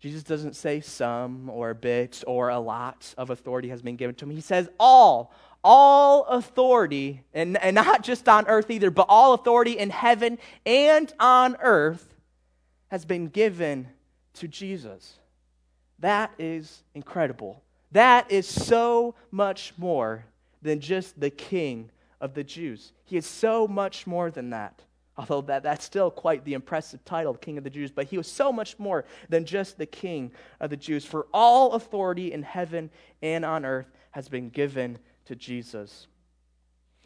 Jesus 0.00 0.22
doesn't 0.22 0.54
say 0.54 0.80
some 0.80 1.50
or 1.50 1.70
a 1.70 1.74
bit 1.74 2.22
or 2.26 2.50
a 2.50 2.58
lot 2.58 3.14
of 3.18 3.30
authority 3.30 3.68
has 3.68 3.82
been 3.82 3.96
given 3.96 4.14
to 4.16 4.24
him. 4.24 4.30
He 4.30 4.40
says 4.40 4.68
all, 4.78 5.34
all 5.64 6.24
authority, 6.26 7.22
and, 7.34 7.56
and 7.62 7.74
not 7.74 8.02
just 8.02 8.28
on 8.28 8.46
earth 8.46 8.70
either, 8.70 8.90
but 8.90 9.06
all 9.08 9.34
authority 9.34 9.72
in 9.72 9.90
heaven 9.90 10.38
and 10.64 11.12
on 11.18 11.56
earth 11.60 12.14
has 12.88 13.04
been 13.04 13.26
given 13.26 13.88
to 14.34 14.46
Jesus. 14.46 15.18
That 15.98 16.32
is 16.38 16.84
incredible 16.94 17.62
That 17.92 18.30
is 18.30 18.46
so 18.46 19.14
much 19.30 19.72
more 19.76 20.24
than 20.62 20.80
just 20.80 21.18
the 21.18 21.30
king 21.30 21.90
of 22.20 22.34
the 22.34 22.44
Jews. 22.44 22.92
He 23.04 23.16
is 23.16 23.26
so 23.26 23.66
much 23.66 24.06
more 24.06 24.30
than 24.30 24.50
that. 24.50 24.82
Although 25.16 25.40
that, 25.42 25.64
that's 25.64 25.84
still 25.84 26.10
quite 26.10 26.44
the 26.44 26.54
impressive 26.54 27.04
title, 27.04 27.34
King 27.34 27.58
of 27.58 27.64
the 27.64 27.70
Jews, 27.70 27.90
but 27.90 28.06
he 28.06 28.16
was 28.16 28.30
so 28.30 28.52
much 28.52 28.78
more 28.78 29.04
than 29.28 29.44
just 29.44 29.76
the 29.76 29.86
King 29.86 30.30
of 30.60 30.70
the 30.70 30.76
Jews. 30.76 31.04
For 31.04 31.26
all 31.34 31.72
authority 31.72 32.32
in 32.32 32.44
heaven 32.44 32.90
and 33.20 33.44
on 33.44 33.64
earth 33.64 33.90
has 34.12 34.28
been 34.28 34.48
given 34.48 34.98
to 35.24 35.34
Jesus 35.34 36.06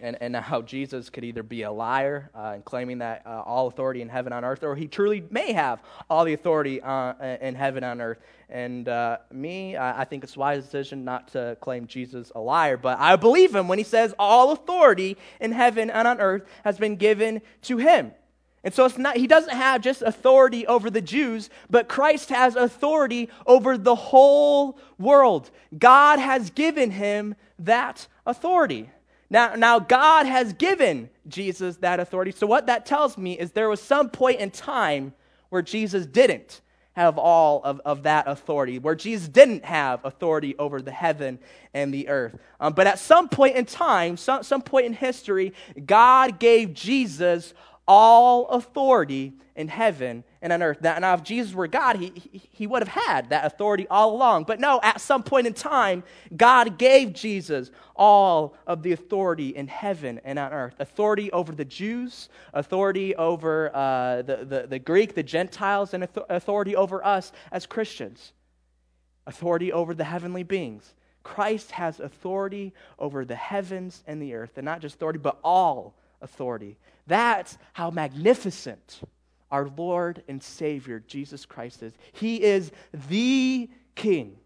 and, 0.02 0.18
and 0.20 0.36
how 0.36 0.60
Jesus 0.60 1.08
could 1.08 1.24
either 1.24 1.42
be 1.42 1.62
a 1.62 1.70
liar 1.70 2.30
uh, 2.34 2.52
and 2.54 2.64
claiming 2.64 2.98
that 2.98 3.22
uh, 3.24 3.42
all 3.46 3.68
authority 3.68 4.02
in 4.02 4.08
heaven 4.08 4.32
on 4.32 4.44
earth, 4.44 4.62
or 4.62 4.74
he 4.76 4.88
truly 4.88 5.24
may 5.30 5.52
have 5.52 5.80
all 6.10 6.24
the 6.24 6.34
authority 6.34 6.82
uh, 6.82 7.14
in 7.40 7.54
heaven 7.54 7.84
on 7.84 8.00
earth. 8.00 8.18
And 8.48 8.88
uh, 8.88 9.18
me, 9.30 9.78
I 9.78 10.04
think 10.04 10.24
it's 10.24 10.36
wise 10.36 10.64
decision 10.64 11.04
not 11.04 11.28
to 11.28 11.56
claim 11.60 11.86
Jesus 11.86 12.30
a 12.34 12.40
liar, 12.40 12.76
but 12.76 12.98
I 12.98 13.16
believe 13.16 13.54
him 13.54 13.68
when 13.68 13.78
he 13.78 13.84
says 13.84 14.14
all 14.18 14.52
authority 14.52 15.16
in 15.40 15.52
heaven 15.52 15.88
and 15.88 16.06
on 16.06 16.20
earth 16.20 16.42
has 16.64 16.76
been 16.76 16.96
given 16.96 17.40
to 17.62 17.78
him. 17.78 18.12
And 18.64 18.72
so 18.72 18.84
it's 18.84 18.98
not, 18.98 19.16
he 19.16 19.26
doesn't 19.26 19.54
have 19.54 19.80
just 19.80 20.02
authority 20.02 20.66
over 20.66 20.88
the 20.90 21.00
Jews, 21.00 21.50
but 21.68 21.88
Christ 21.88 22.28
has 22.28 22.54
authority 22.54 23.28
over 23.46 23.76
the 23.76 23.94
whole 23.94 24.78
world. 24.98 25.50
God 25.76 26.18
has 26.18 26.50
given 26.50 26.92
him 26.92 27.34
that 27.58 28.06
authority. 28.24 28.90
Now, 29.32 29.54
now, 29.54 29.78
God 29.78 30.26
has 30.26 30.52
given 30.52 31.08
Jesus 31.26 31.78
that 31.78 32.00
authority. 32.00 32.32
So, 32.32 32.46
what 32.46 32.66
that 32.66 32.84
tells 32.84 33.16
me 33.16 33.32
is 33.38 33.52
there 33.52 33.70
was 33.70 33.80
some 33.80 34.10
point 34.10 34.40
in 34.40 34.50
time 34.50 35.14
where 35.48 35.62
Jesus 35.62 36.04
didn't 36.04 36.60
have 36.92 37.16
all 37.16 37.62
of, 37.64 37.80
of 37.86 38.02
that 38.02 38.28
authority, 38.28 38.78
where 38.78 38.94
Jesus 38.94 39.28
didn't 39.28 39.64
have 39.64 40.04
authority 40.04 40.54
over 40.58 40.82
the 40.82 40.90
heaven 40.90 41.38
and 41.72 41.94
the 41.94 42.10
earth. 42.10 42.36
Um, 42.60 42.74
but 42.74 42.86
at 42.86 42.98
some 42.98 43.30
point 43.30 43.56
in 43.56 43.64
time, 43.64 44.18
some, 44.18 44.42
some 44.42 44.60
point 44.60 44.84
in 44.84 44.92
history, 44.92 45.54
God 45.86 46.38
gave 46.38 46.74
Jesus 46.74 47.54
all 47.88 48.48
authority 48.48 49.32
in 49.56 49.68
heaven 49.68 50.24
and 50.42 50.52
on 50.52 50.62
earth. 50.62 50.82
Now, 50.82 51.14
if 51.14 51.22
Jesus 51.22 51.54
were 51.54 51.68
God, 51.68 51.96
he, 51.96 52.12
he, 52.14 52.42
he 52.50 52.66
would 52.66 52.82
have 52.82 53.04
had 53.04 53.30
that 53.30 53.46
authority 53.46 53.86
all 53.88 54.14
along. 54.14 54.44
But 54.44 54.60
no, 54.60 54.80
at 54.82 55.00
some 55.00 55.22
point 55.22 55.46
in 55.46 55.54
time, 55.54 56.02
God 56.36 56.76
gave 56.78 57.12
Jesus 57.12 57.70
all 57.94 58.56
of 58.66 58.82
the 58.82 58.92
authority 58.92 59.50
in 59.50 59.68
heaven 59.68 60.20
and 60.24 60.38
on 60.38 60.52
earth 60.52 60.74
authority 60.80 61.30
over 61.30 61.52
the 61.52 61.64
Jews, 61.64 62.28
authority 62.52 63.14
over 63.14 63.74
uh, 63.74 64.22
the, 64.22 64.44
the, 64.44 64.66
the 64.66 64.78
Greek, 64.78 65.14
the 65.14 65.22
Gentiles, 65.22 65.94
and 65.94 66.08
authority 66.28 66.74
over 66.74 67.04
us 67.06 67.32
as 67.52 67.64
Christians, 67.64 68.32
authority 69.26 69.72
over 69.72 69.94
the 69.94 70.04
heavenly 70.04 70.42
beings. 70.42 70.94
Christ 71.22 71.70
has 71.70 72.00
authority 72.00 72.74
over 72.98 73.24
the 73.24 73.36
heavens 73.36 74.02
and 74.08 74.20
the 74.20 74.34
earth, 74.34 74.52
and 74.56 74.64
not 74.64 74.80
just 74.80 74.96
authority, 74.96 75.20
but 75.20 75.38
all 75.44 75.94
authority. 76.20 76.76
That's 77.06 77.56
how 77.72 77.92
magnificent 77.92 79.02
our 79.52 79.68
Lord 79.76 80.24
and 80.26 80.42
Savior, 80.42 81.04
Jesus 81.06 81.46
Christ, 81.46 81.82
is. 81.82 81.92
He 82.12 82.42
is 82.42 82.72
the 83.08 83.68
King. 83.94 84.38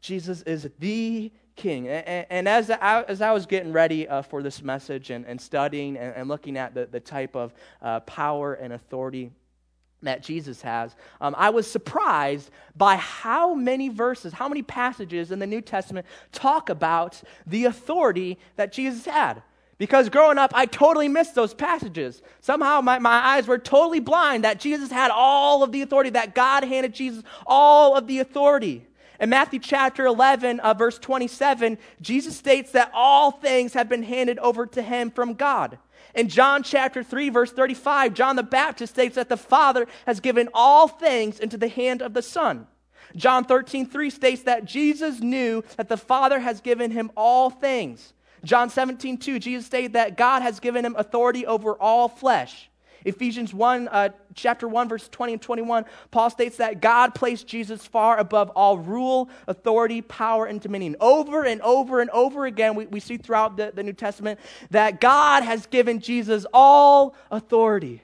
Jesus 0.00 0.42
is 0.42 0.70
the 0.78 1.32
King. 1.56 1.88
And, 1.88 2.48
as, 2.48 2.70
I, 2.70 3.02
as 3.02 3.20
I 3.20 3.32
was 3.32 3.44
getting 3.44 3.72
ready 3.72 4.08
uh, 4.08 4.22
for 4.22 4.42
this 4.42 4.62
message 4.62 5.10
and, 5.10 5.40
studying 5.40 5.96
and, 5.98 6.14
and, 6.14 6.28
looking 6.28 6.56
at 6.56 6.74
the, 6.74 6.86
the 6.86 7.00
type 7.00 7.36
of 7.36 7.52
uh, 7.82 8.00
power 8.00 8.54
and 8.54 8.72
authority 8.72 9.32
that 10.02 10.22
Jesus 10.22 10.62
has, 10.62 10.94
um, 11.20 11.34
I 11.36 11.50
was 11.50 11.70
surprised 11.70 12.50
by 12.76 12.96
how 12.96 13.54
many 13.54 13.88
verses, 13.88 14.32
how 14.32 14.48
many 14.48 14.62
passages 14.62 15.30
in 15.30 15.40
the 15.40 15.46
New 15.46 15.60
Testament 15.60 16.06
talk 16.30 16.70
about 16.70 17.20
the 17.46 17.64
authority 17.64 18.38
that 18.56 18.72
Jesus 18.72 19.04
had. 19.04 19.42
Because 19.82 20.10
growing 20.10 20.38
up, 20.38 20.52
I 20.54 20.66
totally 20.66 21.08
missed 21.08 21.34
those 21.34 21.54
passages. 21.54 22.22
Somehow 22.40 22.82
my, 22.82 23.00
my 23.00 23.16
eyes 23.16 23.48
were 23.48 23.58
totally 23.58 23.98
blind 23.98 24.44
that 24.44 24.60
Jesus 24.60 24.92
had 24.92 25.10
all 25.10 25.64
of 25.64 25.72
the 25.72 25.82
authority, 25.82 26.10
that 26.10 26.36
God 26.36 26.62
handed 26.62 26.94
Jesus 26.94 27.24
all 27.48 27.96
of 27.96 28.06
the 28.06 28.20
authority. 28.20 28.86
In 29.18 29.28
Matthew 29.28 29.58
chapter 29.58 30.06
11, 30.06 30.60
uh, 30.60 30.74
verse 30.74 31.00
27, 31.00 31.78
Jesus 32.00 32.36
states 32.36 32.70
that 32.70 32.92
all 32.94 33.32
things 33.32 33.72
have 33.72 33.88
been 33.88 34.04
handed 34.04 34.38
over 34.38 34.66
to 34.66 34.82
him 34.82 35.10
from 35.10 35.34
God. 35.34 35.78
In 36.14 36.28
John 36.28 36.62
chapter 36.62 37.02
3, 37.02 37.30
verse 37.30 37.50
35, 37.50 38.14
John 38.14 38.36
the 38.36 38.44
Baptist 38.44 38.94
states 38.94 39.16
that 39.16 39.28
the 39.28 39.36
Father 39.36 39.88
has 40.06 40.20
given 40.20 40.48
all 40.54 40.86
things 40.86 41.40
into 41.40 41.56
the 41.56 41.66
hand 41.66 42.02
of 42.02 42.14
the 42.14 42.22
Son. 42.22 42.68
John 43.16 43.44
13, 43.44 43.86
3 43.86 44.10
states 44.10 44.42
that 44.42 44.64
Jesus 44.64 45.18
knew 45.18 45.64
that 45.76 45.88
the 45.88 45.96
Father 45.96 46.38
has 46.38 46.60
given 46.60 46.92
him 46.92 47.10
all 47.16 47.50
things. 47.50 48.12
John 48.44 48.70
17, 48.70 49.18
2, 49.18 49.38
Jesus 49.38 49.66
stated 49.66 49.92
that 49.92 50.16
God 50.16 50.42
has 50.42 50.60
given 50.60 50.84
him 50.84 50.96
authority 50.96 51.46
over 51.46 51.74
all 51.74 52.08
flesh. 52.08 52.68
Ephesians 53.04 53.52
1, 53.52 53.88
uh, 53.88 54.08
chapter 54.34 54.68
1, 54.68 54.88
verse 54.88 55.08
20 55.08 55.34
and 55.34 55.42
21, 55.42 55.84
Paul 56.10 56.30
states 56.30 56.56
that 56.58 56.80
God 56.80 57.14
placed 57.14 57.46
Jesus 57.46 57.84
far 57.84 58.18
above 58.18 58.50
all 58.50 58.78
rule, 58.78 59.28
authority, 59.48 60.02
power, 60.02 60.46
and 60.46 60.60
dominion. 60.60 60.96
Over 61.00 61.44
and 61.44 61.60
over 61.62 62.00
and 62.00 62.10
over 62.10 62.46
again, 62.46 62.74
we, 62.74 62.86
we 62.86 63.00
see 63.00 63.16
throughout 63.16 63.56
the, 63.56 63.72
the 63.74 63.82
New 63.82 63.92
Testament 63.92 64.38
that 64.70 65.00
God 65.00 65.42
has 65.42 65.66
given 65.66 66.00
Jesus 66.00 66.46
all 66.52 67.14
authority. 67.30 68.02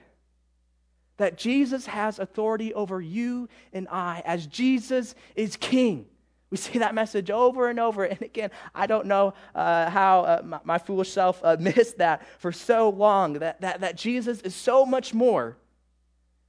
That 1.19 1.37
Jesus 1.37 1.87
has 1.87 2.19
authority 2.19 2.75
over 2.75 3.01
you 3.01 3.49
and 3.73 3.89
I, 3.89 4.23
as 4.25 4.47
Jesus 4.47 5.15
is 5.37 5.57
king. 5.57 6.07
We 6.51 6.57
see 6.57 6.79
that 6.79 6.95
message 6.95 7.31
over 7.31 7.69
and 7.69 7.79
over. 7.79 8.05
And 8.05 8.21
again, 8.23 8.51
I 8.75 8.87
don't 8.87 9.07
know 9.07 9.35
uh, 9.55 9.91
how 9.91 10.21
uh, 10.21 10.43
my, 10.45 10.61
my, 10.65 10.79
foolish 10.79 11.11
self 11.11 11.41
uh, 11.45 11.57
missed 11.59 11.99
that 11.99 12.27
for 12.39 12.53
so 12.53 12.91
long 12.91 13.35
that, 13.35 13.61
that, 13.61 13.81
that 13.81 13.97
Jesus 13.97 14.41
is 14.41 14.55
so 14.55 14.87
much 14.87 15.15
more 15.15 15.57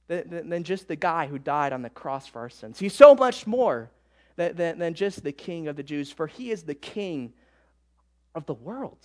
than, 0.08 0.48
than, 0.48 0.64
just 0.64 0.88
the 0.88 0.96
guy 0.96 1.26
who 1.26 1.38
died 1.38 1.72
on 1.72 1.82
the 1.82 1.90
cross 1.90 2.26
for 2.26 2.40
our 2.40 2.50
sins. 2.50 2.78
He's 2.78 2.94
so 2.94 3.14
much 3.14 3.46
more 3.46 3.90
than, 4.36 4.56
than, 4.56 4.78
than 4.78 4.94
just 4.94 5.22
the 5.22 5.32
king 5.32 5.68
of 5.68 5.76
the 5.76 5.84
Jews, 5.84 6.10
for 6.10 6.26
he 6.26 6.50
is 6.50 6.64
the 6.64 6.74
king 6.74 7.32
of 8.34 8.46
the 8.46 8.54
world. 8.54 8.98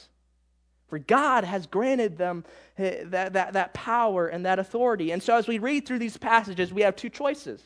For 0.88 1.00
God 1.00 1.44
has 1.44 1.68
granted 1.68 2.18
them 2.18 2.44
eh, 2.78 3.04
that, 3.06 3.34
that, 3.34 3.54
that 3.54 3.74
power 3.74 4.28
and 4.28 4.46
that 4.46 4.60
authority. 4.60 5.12
And 5.12 5.22
so 5.22 5.36
as 5.36 5.48
we 5.48 5.60
read 5.60 5.86
through 5.86 6.00
these 6.00 6.18
passages, 6.18 6.74
we 6.74 6.82
have 6.82 6.96
two 6.96 7.10
choices. 7.10 7.62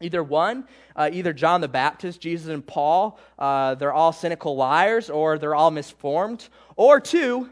Either 0.00 0.22
one, 0.22 0.64
uh, 0.94 1.08
either 1.12 1.32
John 1.32 1.60
the 1.62 1.68
Baptist, 1.68 2.20
Jesus, 2.20 2.48
and 2.48 2.66
Paul, 2.66 3.18
uh, 3.38 3.74
they're 3.76 3.92
all 3.92 4.12
cynical 4.12 4.54
liars 4.54 5.08
or 5.08 5.38
they're 5.38 5.54
all 5.54 5.70
misformed. 5.70 6.48
Or 6.76 7.00
two, 7.00 7.48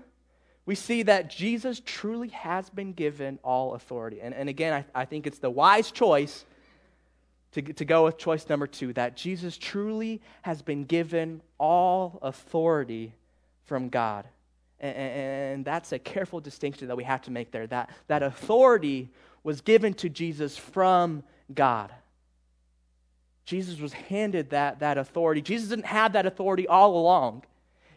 we 0.66 0.74
see 0.74 1.02
that 1.04 1.30
Jesus 1.30 1.80
truly 1.84 2.28
has 2.28 2.68
been 2.70 2.92
given 2.92 3.38
all 3.42 3.74
authority. 3.74 4.20
And, 4.20 4.34
and 4.34 4.48
again, 4.48 4.84
I, 4.94 5.02
I 5.02 5.04
think 5.06 5.26
it's 5.26 5.38
the 5.38 5.50
wise 5.50 5.90
choice 5.90 6.44
to, 7.52 7.62
to 7.62 7.84
go 7.84 8.04
with 8.04 8.18
choice 8.18 8.48
number 8.48 8.66
two 8.66 8.92
that 8.94 9.16
Jesus 9.16 9.56
truly 9.56 10.20
has 10.42 10.60
been 10.60 10.84
given 10.84 11.40
all 11.58 12.18
authority 12.20 13.14
from 13.64 13.88
God. 13.88 14.26
And, 14.80 14.96
and 14.96 15.64
that's 15.64 15.92
a 15.92 15.98
careful 15.98 16.40
distinction 16.40 16.88
that 16.88 16.96
we 16.96 17.04
have 17.04 17.22
to 17.22 17.30
make 17.30 17.52
there 17.52 17.66
that, 17.68 17.90
that 18.08 18.22
authority 18.22 19.08
was 19.42 19.60
given 19.60 19.94
to 19.94 20.08
Jesus 20.08 20.56
from 20.56 21.22
God. 21.54 21.92
Jesus 23.44 23.78
was 23.78 23.92
handed 23.92 24.50
that, 24.50 24.80
that 24.80 24.98
authority. 24.98 25.42
Jesus 25.42 25.68
didn't 25.68 25.86
have 25.86 26.12
that 26.14 26.26
authority 26.26 26.66
all 26.66 26.96
along. 26.96 27.44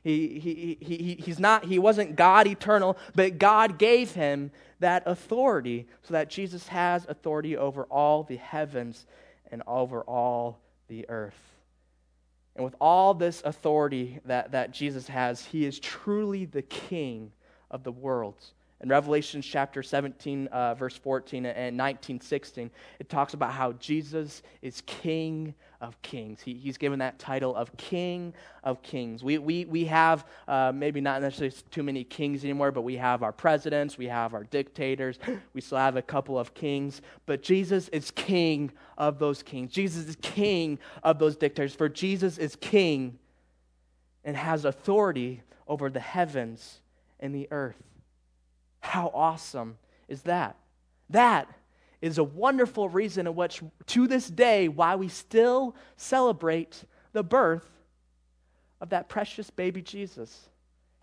He, 0.04 0.40
he, 0.40 0.78
he, 0.80 1.22
he's 1.22 1.40
not, 1.40 1.66
he 1.66 1.80
wasn't 1.80 2.16
God 2.16 2.48
eternal, 2.48 2.98
but 3.16 3.40
God 3.40 3.78
gave 3.78 4.14
him 4.14 4.52
that 4.80 5.04
authority 5.06 5.88
so 6.04 6.14
that 6.14 6.30
Jesus 6.30 6.68
has 6.68 7.06
authority 7.10 7.58
over 7.58 7.84
all 7.86 8.24
the 8.24 8.38
heavens 8.38 9.06
and 9.52 9.64
over 9.68 10.02
all 10.02 10.60
the 10.88 11.10
earth. 11.10 11.40
And 12.56 12.64
with 12.64 12.76
all 12.80 13.14
this 13.14 13.42
authority 13.46 14.20
that, 14.26 14.52
that 14.52 14.72
Jesus 14.72 15.08
has, 15.08 15.46
he 15.46 15.66
is 15.66 15.80
truly 15.80 16.46
the 16.46 16.62
king 16.62 17.32
of 17.70 17.84
the 17.84 17.92
world. 17.92 18.44
In 18.82 18.90
Revelation 18.90 19.42
chapter 19.42 19.82
17, 19.82 20.48
uh, 20.48 20.76
verse 20.76 20.96
14 20.96 21.48
and 21.48 21.76
19, 21.76 22.22
16, 22.22 22.70
it 23.00 23.10
talks 23.10 23.34
about 23.34 23.52
how 23.52 23.72
Jesus 23.74 24.44
is 24.62 24.82
King 24.86 25.56
of 25.82 26.00
Kings. 26.04 26.42
He, 26.42 26.54
he's 26.54 26.78
given 26.78 27.00
that 27.00 27.18
title 27.18 27.56
of 27.56 27.76
King 27.78 28.34
of 28.64 28.84
Kings. 28.84 29.24
We, 29.24 29.40
we, 29.40 29.66
we 29.66 29.86
have 29.86 30.28
uh, 30.48 30.72
maybe 30.76 31.02
not 31.02 31.24
necessarily 31.24 31.56
too 31.72 31.82
many 31.82 32.04
kings 32.04 32.44
anymore, 32.44 32.72
but 32.72 32.82
we 32.82 32.96
have 32.98 33.24
our 33.24 33.32
presidents, 33.32 33.98
we 33.98 34.06
have 34.06 34.36
our 34.36 34.44
dictators, 34.44 35.18
we 35.54 35.62
still 35.62 35.80
have 35.80 35.96
a 35.96 36.02
couple 36.04 36.38
of 36.38 36.54
kings. 36.54 37.02
But 37.26 37.42
Jesus 37.42 37.88
is 37.90 38.12
King 38.12 38.72
of 38.96 39.18
those 39.18 39.42
kings. 39.42 39.72
Jesus 39.72 40.08
is 40.08 40.18
King 40.22 40.78
of 41.02 41.18
those 41.18 41.36
dictators. 41.36 41.74
For 41.74 41.90
Jesus 41.90 42.38
is 42.38 42.56
King 42.56 43.18
and 44.24 44.38
has 44.38 44.66
authority 44.66 45.42
over 45.68 45.90
the 45.90 46.00
heavens 46.00 46.82
and 47.20 47.34
the 47.34 47.48
earth. 47.50 47.82
How 48.88 49.12
awesome 49.14 49.78
is 50.08 50.22
that? 50.24 50.56
That 51.10 51.48
is 52.02 52.18
a 52.18 52.24
wonderful 52.24 52.88
reason 52.90 53.28
in 53.28 53.36
which, 53.36 53.62
to 53.88 54.08
this 54.08 54.28
day, 54.30 54.68
why 54.68 54.96
we 54.96 55.10
still 55.10 55.76
celebrate 55.98 56.84
the 57.12 57.24
birth 57.24 57.68
of 58.80 58.90
that 58.90 59.10
precious 59.10 59.50
baby 59.50 59.82
Jesus. 59.82 60.50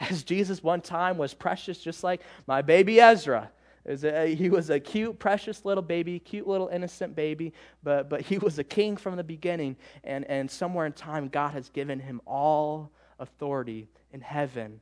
As 0.01 0.23
Jesus 0.23 0.63
one 0.63 0.81
time 0.81 1.19
was 1.19 1.35
precious, 1.35 1.79
just 1.79 2.03
like 2.03 2.23
my 2.47 2.63
baby 2.63 3.01
Ezra. 3.01 3.51
A, 3.87 4.35
he 4.35 4.49
was 4.49 4.71
a 4.71 4.81
cute, 4.81 5.19
precious 5.19 5.65
little 5.67 5.83
baby, 5.83 6.19
cute 6.19 6.47
little 6.47 6.69
innocent 6.69 7.15
baby, 7.15 7.53
but, 7.83 8.09
but 8.09 8.23
he 8.23 8.39
was 8.39 8.59
a 8.59 8.65
king 8.65 8.97
from 8.97 9.17
the 9.17 9.25
beginning. 9.25 9.77
And, 10.05 10.25
and 10.25 10.51
somewhere 10.51 10.87
in 10.87 10.93
time, 10.93 11.29
God 11.29 11.51
has 11.53 11.69
given 11.69 12.01
him 12.01 12.23
all 12.27 12.91
authority 13.19 13.89
in 14.11 14.23
heaven 14.23 14.81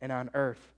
and 0.00 0.10
on 0.10 0.30
earth. 0.34 0.72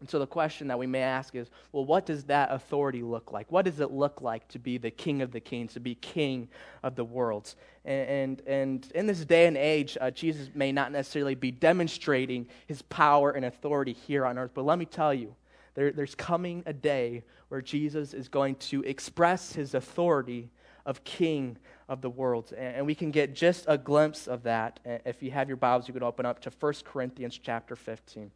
And 0.00 0.08
so 0.08 0.20
the 0.20 0.26
question 0.26 0.68
that 0.68 0.78
we 0.78 0.86
may 0.86 1.02
ask 1.02 1.34
is 1.34 1.50
well, 1.72 1.84
what 1.84 2.06
does 2.06 2.24
that 2.24 2.52
authority 2.52 3.02
look 3.02 3.32
like? 3.32 3.50
What 3.50 3.64
does 3.64 3.80
it 3.80 3.90
look 3.90 4.22
like 4.22 4.46
to 4.48 4.58
be 4.58 4.78
the 4.78 4.90
king 4.90 5.22
of 5.22 5.32
the 5.32 5.40
kings, 5.40 5.72
to 5.74 5.80
be 5.80 5.96
king 5.96 6.48
of 6.82 6.94
the 6.94 7.04
worlds? 7.04 7.56
And, 7.84 8.08
and, 8.08 8.42
and 8.46 8.92
in 8.94 9.06
this 9.06 9.24
day 9.24 9.46
and 9.46 9.56
age, 9.56 9.98
uh, 10.00 10.10
Jesus 10.10 10.50
may 10.54 10.70
not 10.70 10.92
necessarily 10.92 11.34
be 11.34 11.50
demonstrating 11.50 12.46
his 12.66 12.82
power 12.82 13.32
and 13.32 13.44
authority 13.44 13.92
here 13.92 14.24
on 14.24 14.38
earth, 14.38 14.52
but 14.54 14.64
let 14.64 14.78
me 14.78 14.84
tell 14.84 15.12
you, 15.12 15.34
there, 15.74 15.90
there's 15.90 16.14
coming 16.14 16.62
a 16.66 16.72
day 16.72 17.24
where 17.48 17.60
Jesus 17.60 18.14
is 18.14 18.28
going 18.28 18.56
to 18.56 18.82
express 18.82 19.52
his 19.52 19.74
authority 19.74 20.50
of 20.86 21.02
king 21.04 21.56
of 21.88 22.02
the 22.02 22.10
world. 22.10 22.52
And, 22.56 22.76
and 22.76 22.86
we 22.86 22.94
can 22.94 23.10
get 23.10 23.34
just 23.34 23.64
a 23.66 23.76
glimpse 23.76 24.28
of 24.28 24.44
that. 24.44 24.80
If 24.84 25.22
you 25.22 25.32
have 25.32 25.48
your 25.48 25.56
Bibles, 25.56 25.88
you 25.88 25.94
can 25.94 26.02
open 26.02 26.24
up 26.24 26.40
to 26.42 26.52
1 26.60 26.74
Corinthians 26.84 27.38
chapter 27.42 27.74
15. 27.74 28.30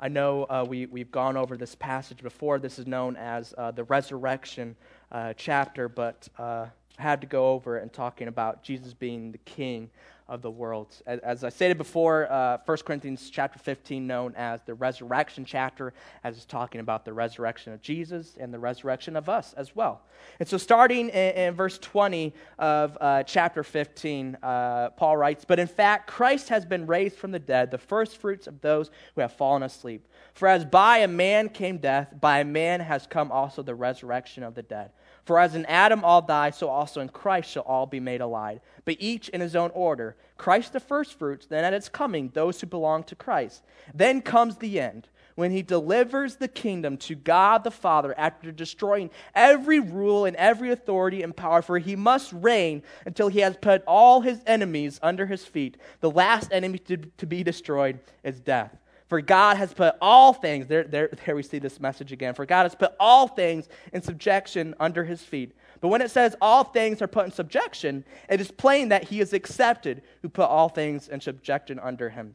I 0.00 0.08
know 0.08 0.44
uh, 0.44 0.66
we, 0.68 0.86
we've 0.86 1.10
gone 1.10 1.36
over 1.36 1.56
this 1.56 1.74
passage 1.74 2.22
before. 2.22 2.58
This 2.58 2.78
is 2.78 2.86
known 2.86 3.16
as 3.16 3.54
uh, 3.56 3.70
the 3.70 3.84
resurrection 3.84 4.76
uh, 5.12 5.34
chapter, 5.36 5.88
but 5.88 6.28
uh, 6.38 6.66
I 6.98 7.02
had 7.02 7.20
to 7.20 7.26
go 7.26 7.50
over 7.52 7.78
it 7.78 7.82
and 7.82 7.92
talking 7.92 8.28
about 8.28 8.62
Jesus 8.62 8.92
being 8.92 9.30
the 9.30 9.38
king 9.38 9.90
of 10.26 10.40
the 10.40 10.50
world. 10.50 10.94
As, 11.06 11.44
I 11.44 11.50
stated 11.50 11.76
before, 11.76 12.30
uh, 12.32 12.58
1 12.64 12.78
Corinthians 12.78 13.28
chapter 13.28 13.58
15, 13.58 14.06
known 14.06 14.34
as 14.36 14.62
the 14.62 14.74
resurrection 14.74 15.44
chapter, 15.44 15.92
as 16.22 16.36
it's 16.36 16.46
talking 16.46 16.80
about 16.80 17.04
the 17.04 17.12
resurrection 17.12 17.74
of 17.74 17.82
Jesus 17.82 18.36
and 18.40 18.52
the 18.52 18.58
resurrection 18.58 19.16
of 19.16 19.28
us 19.28 19.52
as 19.54 19.76
well. 19.76 20.00
And 20.40 20.48
so, 20.48 20.56
starting 20.56 21.10
in, 21.10 21.34
in 21.34 21.54
verse 21.54 21.78
20 21.78 22.32
of 22.58 22.96
uh, 23.00 23.22
chapter 23.24 23.62
15, 23.62 24.38
uh, 24.42 24.90
Paul 24.90 25.18
writes, 25.18 25.44
But 25.44 25.58
in 25.58 25.66
fact, 25.66 26.06
Christ 26.06 26.48
has 26.48 26.64
been 26.64 26.86
raised 26.86 27.16
from 27.16 27.30
the 27.30 27.38
dead, 27.38 27.70
the 27.70 27.78
first 27.78 28.16
fruits 28.16 28.46
of 28.46 28.62
those 28.62 28.90
who 29.14 29.20
have 29.20 29.34
fallen 29.34 29.62
asleep. 29.62 30.08
For 30.32 30.48
as 30.48 30.64
by 30.64 30.98
a 30.98 31.08
man 31.08 31.50
came 31.50 31.78
death, 31.78 32.14
by 32.18 32.40
a 32.40 32.44
man 32.44 32.80
has 32.80 33.06
come 33.06 33.30
also 33.30 33.62
the 33.62 33.74
resurrection 33.74 34.42
of 34.42 34.54
the 34.54 34.62
dead. 34.62 34.90
For 35.24 35.38
as 35.38 35.54
in 35.54 35.64
Adam 35.66 36.04
all 36.04 36.20
die, 36.22 36.50
so 36.50 36.68
also 36.68 37.00
in 37.00 37.08
Christ 37.08 37.50
shall 37.50 37.62
all 37.62 37.86
be 37.86 38.00
made 38.00 38.20
alive, 38.20 38.60
but 38.84 38.96
each 38.98 39.28
in 39.30 39.40
his 39.40 39.56
own 39.56 39.70
order. 39.72 40.16
Christ 40.36 40.72
the 40.72 40.80
firstfruits, 40.80 41.46
then 41.46 41.64
at 41.64 41.72
its 41.72 41.88
coming, 41.88 42.30
those 42.34 42.60
who 42.60 42.66
belong 42.66 43.04
to 43.04 43.14
Christ. 43.14 43.62
Then 43.94 44.20
comes 44.20 44.56
the 44.56 44.78
end, 44.80 45.08
when 45.34 45.50
he 45.50 45.62
delivers 45.62 46.36
the 46.36 46.48
kingdom 46.48 46.96
to 46.96 47.14
God 47.14 47.64
the 47.64 47.70
Father 47.70 48.14
after 48.18 48.52
destroying 48.52 49.10
every 49.34 49.80
rule 49.80 50.26
and 50.26 50.36
every 50.36 50.70
authority 50.70 51.22
and 51.22 51.34
power, 51.34 51.62
for 51.62 51.78
he 51.78 51.96
must 51.96 52.32
reign 52.32 52.82
until 53.06 53.28
he 53.28 53.40
has 53.40 53.56
put 53.56 53.82
all 53.86 54.20
his 54.20 54.40
enemies 54.46 55.00
under 55.02 55.26
his 55.26 55.44
feet. 55.44 55.76
The 56.00 56.10
last 56.10 56.52
enemy 56.52 56.78
to, 56.80 56.98
to 56.98 57.26
be 57.26 57.42
destroyed 57.42 57.98
is 58.22 58.40
death. 58.40 58.76
For 59.08 59.20
God 59.20 59.56
has 59.58 59.74
put 59.74 59.96
all 60.00 60.32
things, 60.32 60.66
there, 60.66 60.84
there, 60.84 61.10
there 61.24 61.36
we 61.36 61.42
see 61.42 61.58
this 61.58 61.78
message 61.78 62.12
again. 62.12 62.34
For 62.34 62.46
God 62.46 62.62
has 62.62 62.74
put 62.74 62.94
all 62.98 63.28
things 63.28 63.68
in 63.92 64.02
subjection 64.02 64.74
under 64.80 65.04
his 65.04 65.22
feet. 65.22 65.52
But 65.80 65.88
when 65.88 66.00
it 66.00 66.10
says 66.10 66.34
all 66.40 66.64
things 66.64 67.02
are 67.02 67.06
put 67.06 67.26
in 67.26 67.32
subjection, 67.32 68.04
it 68.28 68.40
is 68.40 68.50
plain 68.50 68.88
that 68.88 69.04
he 69.04 69.20
is 69.20 69.32
accepted 69.32 70.02
who 70.22 70.28
put 70.28 70.48
all 70.48 70.68
things 70.68 71.08
in 71.08 71.20
subjection 71.20 71.78
under 71.78 72.08
him. 72.10 72.34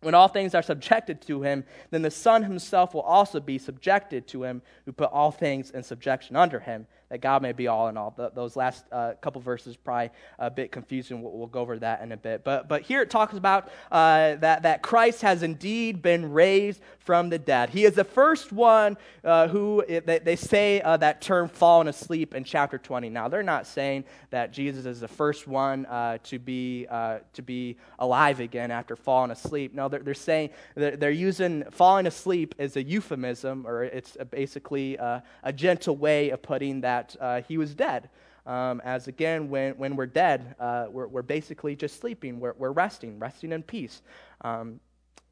When 0.00 0.14
all 0.14 0.28
things 0.28 0.54
are 0.54 0.62
subjected 0.62 1.20
to 1.22 1.42
him, 1.42 1.64
then 1.90 2.02
the 2.02 2.10
Son 2.10 2.42
himself 2.42 2.94
will 2.94 3.02
also 3.02 3.40
be 3.40 3.58
subjected 3.58 4.26
to 4.28 4.44
him 4.44 4.62
who 4.84 4.92
put 4.92 5.10
all 5.10 5.30
things 5.30 5.70
in 5.70 5.82
subjection 5.82 6.36
under 6.36 6.60
him 6.60 6.86
that 7.08 7.20
God 7.20 7.40
may 7.42 7.52
be 7.52 7.68
all 7.68 7.88
in 7.88 7.96
all. 7.96 8.14
Those 8.34 8.56
last 8.56 8.84
uh, 8.90 9.12
couple 9.20 9.40
verses 9.40 9.76
probably 9.76 10.10
a 10.38 10.50
bit 10.50 10.72
confusing. 10.72 11.22
We'll, 11.22 11.32
we'll, 11.32 11.46
go 11.46 11.60
over 11.60 11.78
that 11.78 12.02
in 12.02 12.10
a 12.10 12.16
bit. 12.16 12.42
But, 12.42 12.68
but 12.68 12.82
here 12.82 13.00
it 13.02 13.10
talks 13.10 13.34
about 13.34 13.68
uh, 13.92 14.34
that, 14.36 14.62
that 14.62 14.82
Christ 14.82 15.22
has 15.22 15.44
indeed 15.44 16.02
been 16.02 16.32
raised 16.32 16.80
from 16.98 17.28
the 17.28 17.38
dead. 17.38 17.70
He 17.70 17.84
is 17.84 17.94
the 17.94 18.04
first 18.04 18.52
one 18.52 18.96
uh, 19.22 19.46
who, 19.46 19.84
they, 19.86 20.18
they 20.18 20.34
say 20.34 20.80
uh, 20.80 20.96
that 20.96 21.20
term 21.20 21.48
fallen 21.48 21.86
asleep 21.86 22.34
in 22.34 22.42
chapter 22.42 22.78
20. 22.78 23.08
Now, 23.08 23.28
they're 23.28 23.44
not 23.44 23.68
saying 23.68 24.04
that 24.30 24.52
Jesus 24.52 24.84
is 24.86 24.98
the 24.98 25.08
first 25.08 25.46
one 25.46 25.86
uh, 25.86 26.18
to, 26.24 26.40
be, 26.40 26.86
uh, 26.90 27.18
to 27.34 27.42
be 27.42 27.76
alive 28.00 28.40
again 28.40 28.72
after 28.72 28.96
falling 28.96 29.30
asleep. 29.30 29.72
No, 29.72 29.88
they're, 29.88 30.00
they're 30.00 30.14
saying 30.14 30.50
they're, 30.74 30.96
they're 30.96 31.10
using 31.12 31.62
falling 31.70 32.08
asleep 32.08 32.56
as 32.58 32.76
a 32.76 32.82
euphemism, 32.82 33.64
or 33.64 33.84
it's 33.84 34.16
basically 34.30 34.96
a 34.96 35.22
gentle 35.54 35.96
way 35.96 36.30
of 36.30 36.42
putting 36.42 36.80
that 36.80 36.95
that 36.96 37.16
uh, 37.20 37.42
he 37.46 37.58
was 37.58 37.74
dead. 37.74 38.08
Um, 38.46 38.80
as 38.84 39.08
again, 39.08 39.50
when, 39.50 39.76
when 39.76 39.96
we're 39.96 40.06
dead, 40.06 40.54
uh, 40.60 40.86
we're, 40.88 41.08
we're 41.08 41.22
basically 41.22 41.74
just 41.74 42.00
sleeping, 42.00 42.38
we're, 42.38 42.54
we're 42.56 42.70
resting, 42.70 43.18
resting 43.18 43.52
in 43.52 43.62
peace. 43.62 44.02
Um, 44.42 44.80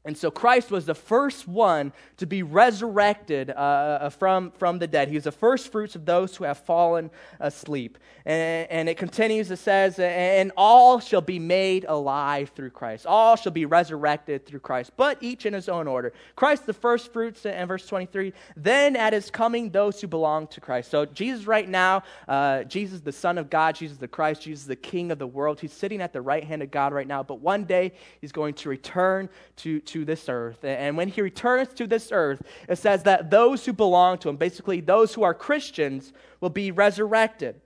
and 0.05 0.15
so 0.15 0.29
Christ 0.29 0.69
was 0.69 0.85
the 0.85 0.93
first 0.93 1.47
one 1.47 1.91
to 2.17 2.27
be 2.27 2.43
resurrected 2.43 3.49
uh, 3.49 3.53
uh, 3.53 4.09
from, 4.09 4.51
from 4.51 4.77
the 4.77 4.85
dead. 4.85 5.09
He 5.09 5.15
was 5.15 5.23
the 5.23 5.31
first 5.31 5.71
fruits 5.71 5.95
of 5.95 6.05
those 6.05 6.35
who 6.35 6.43
have 6.43 6.59
fallen 6.59 7.09
asleep. 7.39 7.97
And, 8.23 8.69
and 8.69 8.89
it 8.89 8.97
continues, 8.97 9.49
it 9.49 9.57
says, 9.57 9.97
and 9.97 10.51
all 10.55 10.99
shall 10.99 11.21
be 11.21 11.39
made 11.39 11.85
alive 11.87 12.51
through 12.55 12.69
Christ. 12.69 13.07
All 13.07 13.35
shall 13.35 13.51
be 13.51 13.65
resurrected 13.65 14.45
through 14.45 14.59
Christ, 14.59 14.91
but 14.95 15.17
each 15.21 15.47
in 15.47 15.53
his 15.53 15.69
own 15.69 15.87
order. 15.87 16.13
Christ 16.35 16.67
the 16.67 16.73
first 16.73 17.11
fruits 17.11 17.45
and 17.45 17.67
verse 17.67 17.87
23. 17.87 18.31
Then 18.55 18.95
at 18.95 19.11
his 19.13 19.31
coming, 19.31 19.71
those 19.71 19.99
who 19.99 20.07
belong 20.07 20.47
to 20.47 20.61
Christ. 20.61 20.91
So 20.91 21.05
Jesus 21.05 21.47
right 21.47 21.67
now, 21.67 22.03
uh, 22.27 22.63
Jesus 22.63 23.01
the 23.01 23.11
Son 23.11 23.39
of 23.39 23.49
God, 23.49 23.75
Jesus 23.75 23.97
the 23.97 24.07
Christ, 24.07 24.43
Jesus 24.43 24.65
the 24.65 24.75
King 24.75 25.11
of 25.11 25.17
the 25.17 25.27
world. 25.27 25.59
He's 25.59 25.73
sitting 25.73 26.01
at 26.01 26.13
the 26.13 26.21
right 26.21 26.43
hand 26.43 26.61
of 26.61 26.69
God 26.69 26.93
right 26.93 27.07
now, 27.07 27.23
but 27.23 27.39
one 27.39 27.63
day 27.63 27.93
he's 28.21 28.31
going 28.31 28.53
to 28.55 28.69
return 28.69 29.29
to, 29.57 29.79
to 29.81 29.94
to 29.95 30.03
this 30.03 30.27
earth. 30.27 30.65
And 30.65 30.97
when 30.97 31.07
he 31.07 31.21
returns 31.21 31.69
to 31.75 31.87
this 31.87 32.09
earth, 32.11 32.41
it 32.67 32.75
says 32.75 33.03
that 33.03 33.29
those 33.31 33.65
who 33.65 33.71
belong 33.71 34.17
to 34.17 34.29
him, 34.29 34.35
basically 34.35 34.81
those 34.81 35.13
who 35.13 35.23
are 35.23 35.33
Christians, 35.33 36.11
will 36.41 36.49
be 36.49 36.69
resurrected. 36.69 37.61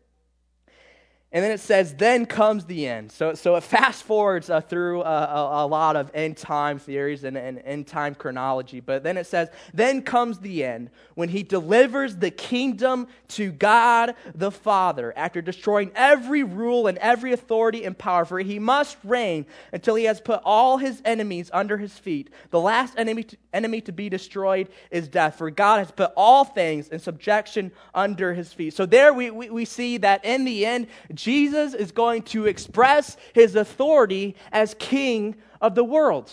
And 1.32 1.44
then 1.44 1.52
it 1.52 1.60
says, 1.60 1.94
then 1.94 2.26
comes 2.26 2.66
the 2.66 2.88
end. 2.88 3.12
So, 3.12 3.36
so 3.36 3.56
it 3.56 3.62
fast 3.62 4.02
forwards 4.02 4.50
uh, 4.50 4.62
through 4.62 5.02
uh, 5.02 5.50
a, 5.62 5.66
a, 5.66 5.68
lot 5.68 5.96
of 5.96 6.10
end 6.16 6.38
time 6.38 6.80
theories 6.80 7.24
and, 7.24 7.38
and 7.38 7.62
end 7.64 7.86
time 7.86 8.16
chronology. 8.16 8.80
But 8.80 9.04
then 9.04 9.16
it 9.16 9.28
says, 9.28 9.50
then 9.72 10.02
comes 10.02 10.40
the 10.40 10.64
end 10.64 10.90
when 11.14 11.30
he 11.30 11.44
delivers 11.44 12.16
the 12.16 12.32
kingdom 12.32 13.08
to 13.28 13.52
God 13.52 14.16
the 14.34 14.50
Father 14.50 15.14
after 15.16 15.40
destroying 15.40 15.92
every 15.94 16.42
rule 16.42 16.88
and 16.88 16.98
every 16.98 17.32
authority 17.32 17.84
and 17.84 17.96
power. 17.96 18.26
For 18.26 18.40
he 18.40 18.58
must 18.58 18.98
reign 19.04 19.46
until 19.72 19.94
he 19.94 20.06
has 20.06 20.20
put 20.20 20.42
all 20.44 20.78
his 20.78 21.00
enemies 21.06 21.52
under 21.54 21.78
his 21.78 21.96
feet. 21.96 22.32
The 22.50 22.60
last 22.60 22.96
enemy 22.98 23.22
to, 23.26 23.38
enemy 23.54 23.82
to 23.82 23.92
be 23.92 24.10
destroyed 24.10 24.68
is 24.90 25.08
death. 25.08 25.38
For 25.38 25.52
God 25.52 25.78
has 25.78 25.92
put 25.92 26.12
all 26.18 26.44
things 26.44 26.88
in 26.88 26.98
subjection 26.98 27.72
under 27.94 28.34
his 28.34 28.52
feet. 28.52 28.74
So 28.74 28.88
there 28.88 29.14
we, 29.14 29.30
we, 29.30 29.52
we 29.52 29.66
see 29.66 29.98
that 29.98 30.26
in 30.26 30.44
the 30.44 30.66
end, 30.66 30.88
Jesus 31.20 31.74
is 31.74 31.92
going 31.92 32.22
to 32.24 32.46
express 32.46 33.18
his 33.34 33.56
authority 33.56 34.38
as 34.54 34.74
king 34.80 35.36
of 35.60 35.76
the 35.76 35.84
world. 35.84 36.32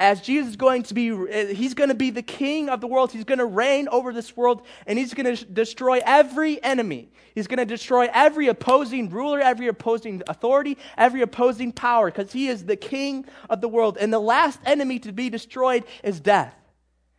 As 0.00 0.20
Jesus 0.20 0.50
is 0.50 0.56
going 0.56 0.82
to 0.84 0.94
be, 0.94 1.10
eh, 1.10 1.52
he's 1.52 1.74
going 1.74 1.88
to 1.88 1.94
be 1.94 2.10
the 2.10 2.22
king 2.22 2.68
of 2.68 2.80
the 2.80 2.88
world. 2.88 3.12
He's 3.12 3.24
going 3.24 3.38
to 3.38 3.46
reign 3.46 3.86
over 3.88 4.12
this 4.12 4.36
world 4.36 4.62
and 4.86 4.98
he's 4.98 5.14
going 5.14 5.36
to 5.36 5.44
destroy 5.44 6.00
every 6.04 6.62
enemy. 6.64 7.10
He's 7.34 7.46
going 7.46 7.58
to 7.58 7.64
destroy 7.64 8.08
every 8.12 8.48
opposing 8.48 9.08
ruler, 9.08 9.40
every 9.40 9.68
opposing 9.68 10.22
authority, 10.26 10.78
every 10.96 11.22
opposing 11.22 11.70
power 11.70 12.10
because 12.10 12.32
he 12.32 12.48
is 12.48 12.64
the 12.64 12.76
king 12.76 13.24
of 13.48 13.60
the 13.60 13.68
world. 13.68 13.98
And 14.00 14.12
the 14.12 14.18
last 14.18 14.58
enemy 14.66 14.98
to 15.00 15.12
be 15.12 15.30
destroyed 15.30 15.84
is 16.02 16.18
death. 16.18 16.54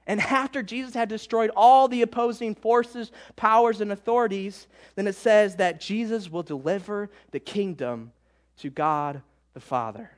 And 0.09 0.19
after 0.21 0.63
Jesus 0.63 0.95
had 0.95 1.07
destroyed 1.07 1.51
all 1.55 1.87
the 1.87 2.01
opposing 2.01 2.55
forces, 2.55 3.11
powers, 3.35 3.79
and 3.79 3.91
authorities, 3.91 4.67
then 4.95 5.05
it 5.05 5.13
says 5.13 5.57
that 5.57 5.79
Jesus 5.79 6.31
will 6.31 6.41
deliver 6.41 7.11
the 7.29 7.39
kingdom 7.39 8.11
to 8.57 8.71
God 8.71 9.21
the 9.53 9.59
Father. 9.59 10.09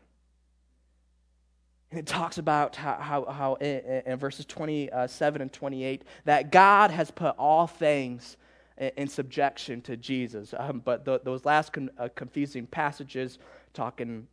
And 1.91 1.99
it 1.99 2.05
talks 2.05 2.37
about 2.37 2.77
how, 2.77 2.95
how, 3.01 3.25
how 3.25 3.55
in, 3.55 4.03
in, 4.05 4.17
verses 4.17 4.45
27 4.45 5.41
and 5.41 5.51
28 5.51 6.03
that 6.23 6.53
God 6.53 6.89
has 6.91 7.11
put 7.11 7.35
all 7.37 7.67
things 7.67 8.37
in, 8.77 8.91
in 8.95 9.07
subjection 9.09 9.81
to 9.81 9.97
Jesus. 9.97 10.53
Um, 10.57 10.79
but 10.79 11.03
the, 11.03 11.19
those 11.21 11.43
last 11.43 11.73
con, 11.73 11.89
uh, 11.97 12.07
confusing 12.15 12.65
passages 12.65 13.39
talking 13.73 14.27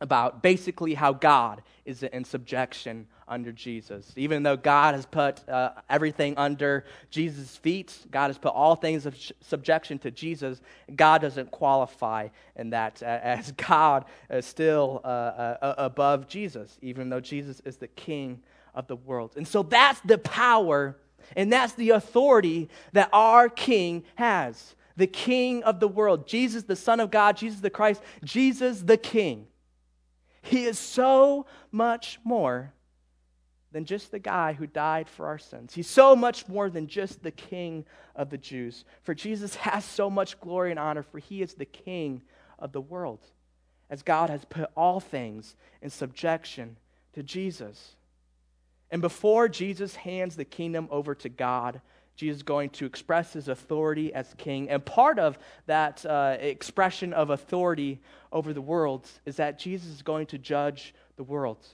about 0.00 0.42
basically 0.42 0.94
how 0.94 1.12
God 1.12 1.62
is 1.84 2.02
in 2.02 2.24
subjection 2.24 3.06
under 3.26 3.52
Jesus. 3.52 4.12
Even 4.16 4.42
though 4.42 4.56
God 4.56 4.94
has 4.94 5.06
put 5.06 5.46
uh, 5.48 5.72
everything 5.88 6.36
under 6.36 6.84
Jesus' 7.10 7.56
feet, 7.56 7.96
God 8.10 8.28
has 8.28 8.38
put 8.38 8.52
all 8.52 8.76
things 8.76 9.06
of 9.06 9.16
subjection 9.40 9.98
to 10.00 10.10
Jesus, 10.10 10.60
God 10.94 11.22
doesn't 11.22 11.50
qualify 11.50 12.28
in 12.56 12.70
that, 12.70 13.02
as 13.02 13.52
God 13.52 14.04
is 14.30 14.46
still 14.46 15.00
uh, 15.04 15.08
uh, 15.08 15.74
above 15.78 16.28
Jesus, 16.28 16.78
even 16.82 17.08
though 17.08 17.20
Jesus 17.20 17.60
is 17.64 17.76
the 17.76 17.88
king 17.88 18.42
of 18.74 18.86
the 18.86 18.96
world. 18.96 19.32
And 19.36 19.46
so 19.46 19.62
that's 19.62 20.00
the 20.00 20.18
power 20.18 20.96
and 21.36 21.52
that's 21.52 21.72
the 21.74 21.90
authority 21.90 22.68
that 22.92 23.08
our 23.12 23.48
king 23.48 24.04
has. 24.16 24.74
The 24.96 25.06
king 25.06 25.62
of 25.64 25.80
the 25.80 25.88
world, 25.88 26.26
Jesus, 26.26 26.64
the 26.64 26.76
Son 26.76 27.00
of 27.00 27.10
God, 27.10 27.36
Jesus 27.36 27.60
the 27.60 27.70
Christ, 27.70 28.02
Jesus 28.22 28.82
the 28.82 28.96
King. 28.96 29.48
He 30.44 30.64
is 30.64 30.78
so 30.78 31.46
much 31.72 32.20
more 32.22 32.72
than 33.72 33.86
just 33.86 34.12
the 34.12 34.18
guy 34.18 34.52
who 34.52 34.66
died 34.66 35.08
for 35.08 35.26
our 35.26 35.38
sins. 35.38 35.74
He's 35.74 35.88
so 35.88 36.14
much 36.14 36.46
more 36.48 36.68
than 36.70 36.86
just 36.86 37.22
the 37.22 37.30
king 37.30 37.86
of 38.14 38.30
the 38.30 38.38
Jews. 38.38 38.84
For 39.02 39.14
Jesus 39.14 39.54
has 39.56 39.84
so 39.84 40.10
much 40.10 40.38
glory 40.40 40.70
and 40.70 40.78
honor, 40.78 41.02
for 41.02 41.18
he 41.18 41.42
is 41.42 41.54
the 41.54 41.64
king 41.64 42.22
of 42.58 42.72
the 42.72 42.80
world, 42.80 43.20
as 43.88 44.02
God 44.02 44.30
has 44.30 44.44
put 44.44 44.70
all 44.76 45.00
things 45.00 45.56
in 45.80 45.90
subjection 45.90 46.76
to 47.14 47.22
Jesus. 47.22 47.96
And 48.90 49.00
before 49.00 49.48
Jesus 49.48 49.96
hands 49.96 50.36
the 50.36 50.44
kingdom 50.44 50.86
over 50.90 51.14
to 51.16 51.28
God, 51.30 51.80
Jesus 52.16 52.38
is 52.38 52.42
going 52.42 52.70
to 52.70 52.86
express 52.86 53.32
his 53.32 53.48
authority 53.48 54.12
as 54.14 54.34
king. 54.36 54.70
And 54.70 54.84
part 54.84 55.18
of 55.18 55.38
that 55.66 56.04
uh, 56.06 56.36
expression 56.38 57.12
of 57.12 57.30
authority 57.30 58.00
over 58.32 58.52
the 58.52 58.60
world 58.60 59.08
is 59.26 59.36
that 59.36 59.58
Jesus 59.58 59.88
is 59.88 60.02
going 60.02 60.26
to 60.26 60.38
judge 60.38 60.94
the 61.16 61.24
world. 61.24 61.66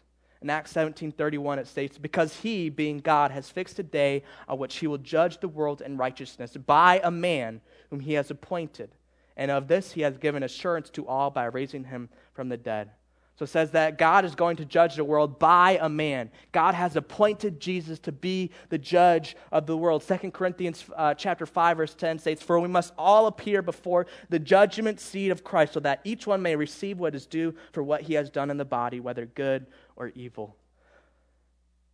In 0.42 0.48
Acts 0.48 0.72
17:31 0.72 1.58
it 1.58 1.66
states 1.66 1.98
because 1.98 2.36
he 2.36 2.70
being 2.70 2.98
God 2.98 3.30
has 3.30 3.50
fixed 3.50 3.78
a 3.78 3.82
day 3.82 4.22
on 4.48 4.58
which 4.58 4.76
he 4.76 4.86
will 4.86 4.98
judge 4.98 5.38
the 5.40 5.48
world 5.48 5.82
in 5.82 5.98
righteousness 5.98 6.56
by 6.56 7.00
a 7.04 7.10
man 7.10 7.60
whom 7.90 8.00
he 8.00 8.14
has 8.14 8.30
appointed 8.30 8.90
and 9.36 9.50
of 9.50 9.68
this 9.68 9.92
he 9.92 10.00
has 10.00 10.16
given 10.16 10.42
assurance 10.42 10.88
to 10.90 11.06
all 11.06 11.30
by 11.30 11.44
raising 11.44 11.84
him 11.84 12.08
from 12.32 12.48
the 12.48 12.56
dead. 12.56 12.90
So 13.36 13.44
it 13.44 13.48
says 13.48 13.70
that 13.70 13.96
God 13.96 14.26
is 14.26 14.34
going 14.34 14.56
to 14.56 14.66
judge 14.66 14.96
the 14.96 15.04
world 15.04 15.38
by 15.38 15.78
a 15.80 15.88
man. 15.88 16.30
God 16.52 16.74
has 16.74 16.94
appointed 16.96 17.58
Jesus 17.58 17.98
to 18.00 18.12
be 18.12 18.50
the 18.68 18.76
judge 18.76 19.34
of 19.50 19.66
the 19.66 19.76
world. 19.76 20.04
2 20.06 20.30
Corinthians 20.30 20.84
uh, 20.94 21.14
chapter 21.14 21.46
5 21.46 21.78
verse 21.78 21.94
10 21.94 22.18
states, 22.18 22.42
"For 22.42 22.60
we 22.60 22.68
must 22.68 22.92
all 22.98 23.26
appear 23.26 23.62
before 23.62 24.06
the 24.28 24.38
judgment 24.38 25.00
seat 25.00 25.30
of 25.30 25.42
Christ, 25.42 25.72
so 25.72 25.80
that 25.80 26.00
each 26.04 26.26
one 26.26 26.42
may 26.42 26.54
receive 26.54 26.98
what 26.98 27.14
is 27.14 27.24
due 27.24 27.54
for 27.72 27.82
what 27.82 28.02
he 28.02 28.14
has 28.14 28.28
done 28.28 28.50
in 28.50 28.58
the 28.58 28.64
body, 28.66 29.00
whether 29.00 29.24
good 29.24 29.66
or 29.96 30.08
evil." 30.14 30.56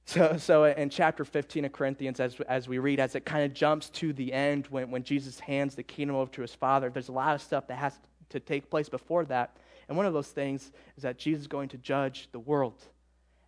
So, 0.06 0.36
so 0.38 0.64
in 0.64 0.88
chapter 0.88 1.24
15 1.24 1.64
of 1.64 1.72
Corinthians, 1.72 2.20
as, 2.20 2.40
as 2.48 2.68
we 2.68 2.78
read, 2.78 3.00
as 3.00 3.16
it 3.16 3.24
kind 3.24 3.44
of 3.44 3.52
jumps 3.52 3.90
to 3.90 4.12
the 4.12 4.32
end 4.32 4.68
when, 4.68 4.90
when 4.90 5.02
Jesus 5.02 5.40
hands 5.40 5.74
the 5.74 5.82
kingdom 5.82 6.14
over 6.16 6.30
to 6.30 6.42
his 6.42 6.54
Father, 6.54 6.90
there's 6.90 7.08
a 7.08 7.12
lot 7.12 7.34
of 7.34 7.42
stuff 7.42 7.66
that 7.66 7.76
has 7.76 7.98
to 8.30 8.38
take 8.38 8.70
place 8.70 8.88
before 8.88 9.24
that. 9.24 9.56
And 9.88 9.96
one 9.96 10.06
of 10.06 10.12
those 10.12 10.28
things 10.28 10.72
is 10.96 11.02
that 11.02 11.18
Jesus 11.18 11.42
is 11.42 11.46
going 11.46 11.68
to 11.70 11.78
judge 11.78 12.28
the 12.32 12.38
world 12.38 12.84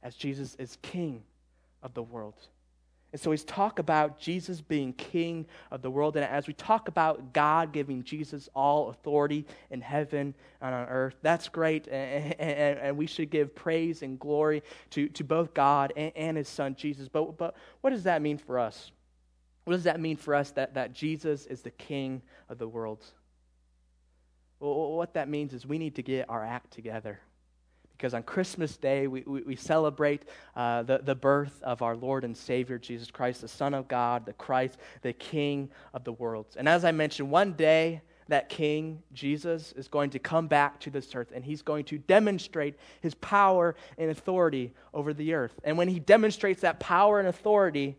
as 0.02 0.14
Jesus 0.14 0.54
is 0.56 0.78
king 0.82 1.22
of 1.82 1.94
the 1.94 2.02
world. 2.02 2.34
And 3.10 3.20
so 3.20 3.30
he's 3.30 3.44
talk 3.44 3.78
about 3.78 4.20
Jesus 4.20 4.60
being 4.60 4.92
king 4.92 5.46
of 5.70 5.80
the 5.80 5.90
world. 5.90 6.16
And 6.16 6.26
as 6.26 6.46
we 6.46 6.52
talk 6.52 6.88
about 6.88 7.32
God 7.32 7.72
giving 7.72 8.04
Jesus 8.04 8.50
all 8.54 8.90
authority 8.90 9.46
in 9.70 9.80
heaven 9.80 10.34
and 10.60 10.74
on 10.74 10.88
earth, 10.88 11.16
that's 11.22 11.48
great. 11.48 11.88
And, 11.88 12.38
and, 12.38 12.78
and 12.78 12.96
we 12.98 13.06
should 13.06 13.30
give 13.30 13.54
praise 13.54 14.02
and 14.02 14.18
glory 14.18 14.62
to, 14.90 15.08
to 15.08 15.24
both 15.24 15.54
God 15.54 15.94
and, 15.96 16.12
and, 16.16 16.36
his 16.36 16.48
son 16.48 16.74
Jesus. 16.74 17.08
But, 17.08 17.38
but 17.38 17.56
what 17.80 17.90
does 17.90 18.02
that 18.02 18.20
mean 18.20 18.36
for 18.36 18.58
us? 18.58 18.90
What 19.64 19.72
does 19.72 19.84
that 19.84 20.00
mean 20.00 20.16
for 20.16 20.34
us 20.34 20.50
that, 20.52 20.74
that 20.74 20.92
Jesus 20.92 21.46
is 21.46 21.62
the 21.62 21.70
king 21.70 22.20
of 22.50 22.58
the 22.58 22.68
world? 22.68 23.04
Well, 24.60 24.92
what 24.92 25.14
that 25.14 25.28
means 25.28 25.54
is 25.54 25.66
we 25.66 25.78
need 25.78 25.94
to 25.96 26.02
get 26.02 26.28
our 26.28 26.44
act 26.44 26.72
together. 26.72 27.20
Because 27.96 28.14
on 28.14 28.22
Christmas 28.22 28.76
Day, 28.76 29.08
we, 29.08 29.22
we, 29.26 29.42
we 29.42 29.56
celebrate 29.56 30.22
uh, 30.54 30.84
the, 30.84 30.98
the 30.98 31.16
birth 31.16 31.60
of 31.64 31.82
our 31.82 31.96
Lord 31.96 32.24
and 32.24 32.36
Savior, 32.36 32.78
Jesus 32.78 33.10
Christ, 33.10 33.40
the 33.40 33.48
Son 33.48 33.74
of 33.74 33.88
God, 33.88 34.24
the 34.24 34.32
Christ, 34.34 34.78
the 35.02 35.12
King 35.12 35.68
of 35.92 36.04
the 36.04 36.12
world. 36.12 36.46
And 36.56 36.68
as 36.68 36.84
I 36.84 36.92
mentioned, 36.92 37.30
one 37.30 37.54
day, 37.54 38.02
that 38.28 38.48
King, 38.48 39.02
Jesus, 39.12 39.72
is 39.72 39.88
going 39.88 40.10
to 40.10 40.18
come 40.18 40.46
back 40.46 40.78
to 40.80 40.90
this 40.90 41.14
earth 41.14 41.32
and 41.34 41.44
he's 41.44 41.62
going 41.62 41.84
to 41.86 41.98
demonstrate 41.98 42.76
his 43.00 43.14
power 43.14 43.74
and 43.96 44.10
authority 44.10 44.72
over 44.94 45.12
the 45.12 45.34
earth. 45.34 45.58
And 45.64 45.78
when 45.78 45.88
he 45.88 45.98
demonstrates 45.98 46.60
that 46.60 46.78
power 46.78 47.18
and 47.18 47.28
authority, 47.28 47.96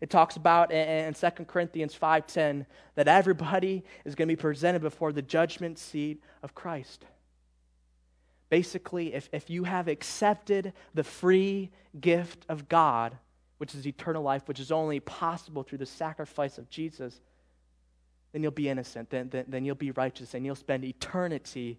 it 0.00 0.10
talks 0.10 0.36
about 0.36 0.70
in 0.72 1.14
2 1.14 1.30
Corinthians 1.46 1.94
5:10 1.94 2.66
that 2.94 3.08
everybody 3.08 3.84
is 4.04 4.14
going 4.14 4.28
to 4.28 4.32
be 4.32 4.40
presented 4.40 4.82
before 4.82 5.12
the 5.12 5.22
judgment 5.22 5.78
seat 5.78 6.22
of 6.42 6.54
Christ. 6.54 7.04
Basically, 8.50 9.12
if, 9.12 9.28
if 9.32 9.50
you 9.50 9.64
have 9.64 9.88
accepted 9.88 10.72
the 10.94 11.04
free 11.04 11.70
gift 12.00 12.46
of 12.48 12.68
God, 12.68 13.18
which 13.58 13.74
is 13.74 13.86
eternal 13.86 14.22
life, 14.22 14.46
which 14.46 14.60
is 14.60 14.72
only 14.72 15.00
possible 15.00 15.62
through 15.62 15.78
the 15.78 15.86
sacrifice 15.86 16.56
of 16.56 16.70
Jesus, 16.70 17.20
then 18.32 18.42
you'll 18.42 18.52
be 18.52 18.68
innocent. 18.68 19.10
Then, 19.10 19.28
then, 19.28 19.44
then 19.48 19.64
you'll 19.64 19.74
be 19.74 19.90
righteous, 19.90 20.34
and 20.34 20.46
you'll 20.46 20.54
spend 20.54 20.84
eternity 20.84 21.78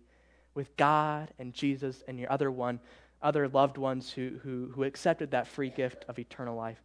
with 0.54 0.76
God 0.78 1.32
and 1.40 1.54
Jesus 1.54 2.04
and 2.08 2.20
your 2.20 2.32
other 2.32 2.52
one, 2.52 2.80
other 3.22 3.48
loved 3.48 3.78
ones 3.78 4.12
who, 4.12 4.40
who, 4.44 4.72
who 4.74 4.84
accepted 4.84 5.32
that 5.32 5.48
free 5.48 5.70
gift 5.70 6.06
of 6.08 6.20
eternal 6.20 6.56
life. 6.56 6.82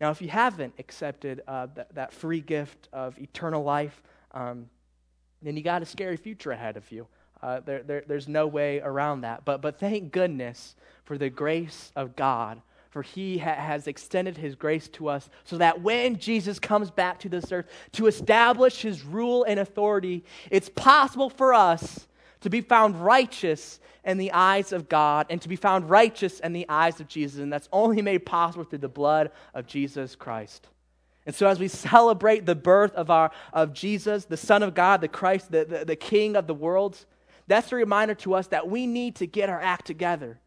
Now, 0.00 0.10
if 0.10 0.20
you 0.20 0.28
haven't 0.28 0.74
accepted 0.78 1.42
uh, 1.48 1.68
that, 1.94 2.12
free 2.12 2.40
gift 2.40 2.88
of 2.92 3.18
eternal 3.18 3.62
life, 3.62 4.02
um, 4.32 4.68
then 5.42 5.56
you 5.56 5.62
got 5.62 5.82
a 5.82 5.86
scary 5.86 6.16
future 6.16 6.52
ahead 6.52 6.76
of 6.76 6.90
you. 6.92 7.06
Uh, 7.42 7.60
there, 7.60 7.82
there, 7.82 8.04
there's 8.06 8.28
no 8.28 8.46
way 8.46 8.80
around 8.80 9.22
that. 9.22 9.44
But, 9.44 9.62
but 9.62 9.78
thank 9.78 10.12
goodness 10.12 10.74
for 11.04 11.16
the 11.16 11.30
grace 11.30 11.92
of 11.96 12.16
God, 12.16 12.60
for 12.90 13.02
He 13.02 13.38
ha- 13.38 13.54
has 13.54 13.86
extended 13.86 14.36
His 14.36 14.54
grace 14.54 14.88
to 14.88 15.08
us 15.08 15.30
so 15.44 15.58
that 15.58 15.80
when 15.80 16.18
Jesus 16.18 16.58
comes 16.58 16.90
back 16.90 17.18
to 17.20 17.28
this 17.28 17.50
earth 17.52 17.66
to 17.92 18.06
establish 18.06 18.82
His 18.82 19.02
rule 19.04 19.44
and 19.44 19.60
authority, 19.60 20.24
it's 20.50 20.68
possible 20.68 21.30
for 21.30 21.54
us 21.54 22.06
to 22.40 22.50
be 22.50 22.60
found 22.60 23.04
righteous 23.04 23.80
in 24.04 24.18
the 24.18 24.32
eyes 24.32 24.72
of 24.72 24.88
God 24.88 25.26
and 25.30 25.42
to 25.42 25.48
be 25.48 25.56
found 25.56 25.90
righteous 25.90 26.40
in 26.40 26.52
the 26.52 26.66
eyes 26.68 27.00
of 27.00 27.08
Jesus. 27.08 27.40
And 27.40 27.52
that's 27.52 27.68
only 27.72 28.02
made 28.02 28.24
possible 28.24 28.64
through 28.64 28.78
the 28.78 28.88
blood 28.88 29.32
of 29.52 29.66
Jesus 29.66 30.14
Christ. 30.14 30.68
And 31.26 31.34
so, 31.34 31.48
as 31.48 31.58
we 31.58 31.66
celebrate 31.66 32.46
the 32.46 32.54
birth 32.54 32.94
of, 32.94 33.10
our, 33.10 33.32
of 33.52 33.72
Jesus, 33.72 34.26
the 34.26 34.36
Son 34.36 34.62
of 34.62 34.74
God, 34.74 35.00
the 35.00 35.08
Christ, 35.08 35.50
the, 35.50 35.64
the, 35.64 35.84
the 35.84 35.96
King 35.96 36.36
of 36.36 36.46
the 36.46 36.54
world, 36.54 37.04
that's 37.48 37.72
a 37.72 37.76
reminder 37.76 38.14
to 38.14 38.34
us 38.34 38.46
that 38.48 38.68
we 38.68 38.86
need 38.86 39.16
to 39.16 39.26
get 39.26 39.48
our 39.48 39.60
act 39.60 39.86
together. 39.86 40.38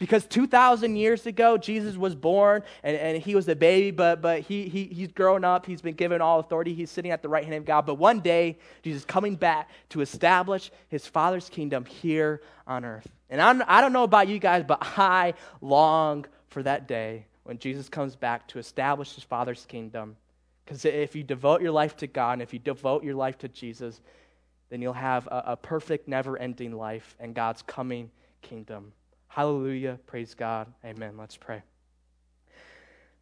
Because 0.00 0.24
2,000 0.24 0.96
years 0.96 1.26
ago, 1.26 1.58
Jesus 1.58 1.94
was 1.94 2.14
born 2.14 2.62
and, 2.82 2.96
and 2.96 3.22
he 3.22 3.34
was 3.34 3.46
a 3.48 3.54
baby, 3.54 3.90
but, 3.90 4.22
but 4.22 4.40
he, 4.40 4.66
he, 4.66 4.84
he's 4.84 5.12
grown 5.12 5.44
up. 5.44 5.66
He's 5.66 5.82
been 5.82 5.94
given 5.94 6.22
all 6.22 6.40
authority. 6.40 6.72
He's 6.72 6.90
sitting 6.90 7.10
at 7.10 7.20
the 7.20 7.28
right 7.28 7.44
hand 7.44 7.56
of 7.56 7.66
God. 7.66 7.84
But 7.84 7.96
one 7.96 8.20
day, 8.20 8.56
Jesus 8.82 9.04
coming 9.04 9.36
back 9.36 9.68
to 9.90 10.00
establish 10.00 10.70
his 10.88 11.06
Father's 11.06 11.50
kingdom 11.50 11.84
here 11.84 12.40
on 12.66 12.86
earth. 12.86 13.06
And 13.28 13.42
I'm, 13.42 13.62
I 13.66 13.82
don't 13.82 13.92
know 13.92 14.04
about 14.04 14.26
you 14.26 14.38
guys, 14.38 14.64
but 14.66 14.78
I 14.80 15.34
long 15.60 16.24
for 16.48 16.62
that 16.62 16.88
day 16.88 17.26
when 17.44 17.58
Jesus 17.58 17.90
comes 17.90 18.16
back 18.16 18.48
to 18.48 18.58
establish 18.58 19.14
his 19.14 19.24
Father's 19.24 19.66
kingdom. 19.66 20.16
Because 20.64 20.86
if 20.86 21.14
you 21.14 21.22
devote 21.22 21.60
your 21.60 21.72
life 21.72 21.98
to 21.98 22.06
God 22.06 22.32
and 22.32 22.42
if 22.42 22.54
you 22.54 22.58
devote 22.58 23.04
your 23.04 23.16
life 23.16 23.36
to 23.38 23.48
Jesus, 23.48 24.00
then 24.70 24.80
you'll 24.80 24.94
have 24.94 25.26
a, 25.26 25.42
a 25.48 25.56
perfect, 25.58 26.08
never 26.08 26.38
ending 26.38 26.72
life 26.72 27.16
and 27.20 27.34
God's 27.34 27.60
coming 27.60 28.10
kingdom. 28.40 28.92
Hallelujah. 29.32 29.96
Praise 30.08 30.34
God. 30.34 30.66
Amen. 30.84 31.14
Let's 31.16 31.36
pray. 31.36 31.62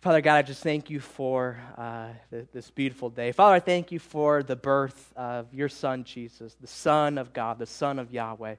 Father 0.00 0.22
God, 0.22 0.36
I 0.36 0.42
just 0.42 0.62
thank 0.62 0.88
you 0.88 1.00
for 1.00 1.60
uh, 1.76 2.08
this 2.30 2.70
beautiful 2.70 3.10
day. 3.10 3.30
Father, 3.30 3.56
I 3.56 3.60
thank 3.60 3.92
you 3.92 3.98
for 3.98 4.42
the 4.42 4.56
birth 4.56 5.12
of 5.16 5.52
your 5.52 5.68
Son, 5.68 6.04
Jesus, 6.04 6.56
the 6.62 6.66
Son 6.66 7.18
of 7.18 7.34
God, 7.34 7.58
the 7.58 7.66
Son 7.66 7.98
of 7.98 8.10
Yahweh. 8.10 8.54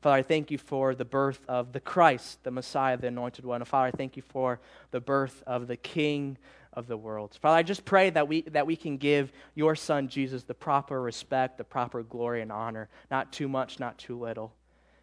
Father, 0.00 0.16
I 0.16 0.22
thank 0.22 0.52
you 0.52 0.58
for 0.58 0.94
the 0.94 1.04
birth 1.04 1.40
of 1.48 1.72
the 1.72 1.80
Christ, 1.80 2.44
the 2.44 2.52
Messiah, 2.52 2.96
the 2.96 3.08
Anointed 3.08 3.44
One. 3.44 3.62
And 3.62 3.68
Father, 3.68 3.88
I 3.88 3.90
thank 3.90 4.16
you 4.16 4.22
for 4.22 4.60
the 4.92 5.00
birth 5.00 5.42
of 5.44 5.66
the 5.66 5.76
King 5.76 6.38
of 6.72 6.86
the 6.86 6.96
world. 6.96 7.36
Father, 7.42 7.56
I 7.56 7.64
just 7.64 7.84
pray 7.84 8.10
that 8.10 8.28
we, 8.28 8.42
that 8.42 8.68
we 8.68 8.76
can 8.76 8.96
give 8.96 9.32
your 9.56 9.74
Son, 9.74 10.06
Jesus, 10.06 10.44
the 10.44 10.54
proper 10.54 11.02
respect, 11.02 11.58
the 11.58 11.64
proper 11.64 12.04
glory 12.04 12.42
and 12.42 12.52
honor, 12.52 12.88
not 13.10 13.32
too 13.32 13.48
much, 13.48 13.80
not 13.80 13.98
too 13.98 14.16
little. 14.16 14.52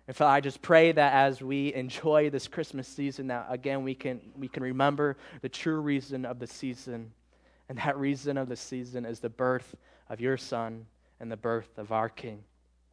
And 0.09 0.15
Father, 0.15 0.31
I 0.31 0.41
just 0.41 0.63
pray 0.63 0.91
that 0.91 1.13
as 1.13 1.39
we 1.39 1.71
enjoy 1.75 2.31
this 2.31 2.47
Christmas 2.47 2.87
season, 2.87 3.27
that 3.27 3.45
again 3.47 3.83
we 3.83 3.93
can, 3.93 4.19
we 4.35 4.47
can 4.47 4.63
remember 4.63 5.17
the 5.43 5.49
true 5.49 5.79
reason 5.81 6.25
of 6.25 6.39
the 6.39 6.47
season. 6.47 7.11
And 7.69 7.77
that 7.77 7.95
reason 7.95 8.35
of 8.35 8.49
the 8.49 8.55
season 8.55 9.05
is 9.05 9.19
the 9.19 9.29
birth 9.29 9.75
of 10.09 10.19
your 10.19 10.35
Son 10.35 10.87
and 11.19 11.31
the 11.31 11.37
birth 11.37 11.77
of 11.77 11.91
our 11.91 12.09
King. 12.09 12.43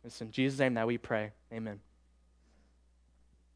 It's 0.04 0.20
in 0.20 0.30
Jesus' 0.30 0.60
name 0.60 0.74
that 0.74 0.86
we 0.86 0.98
pray. 0.98 1.32
Amen. 1.50 1.80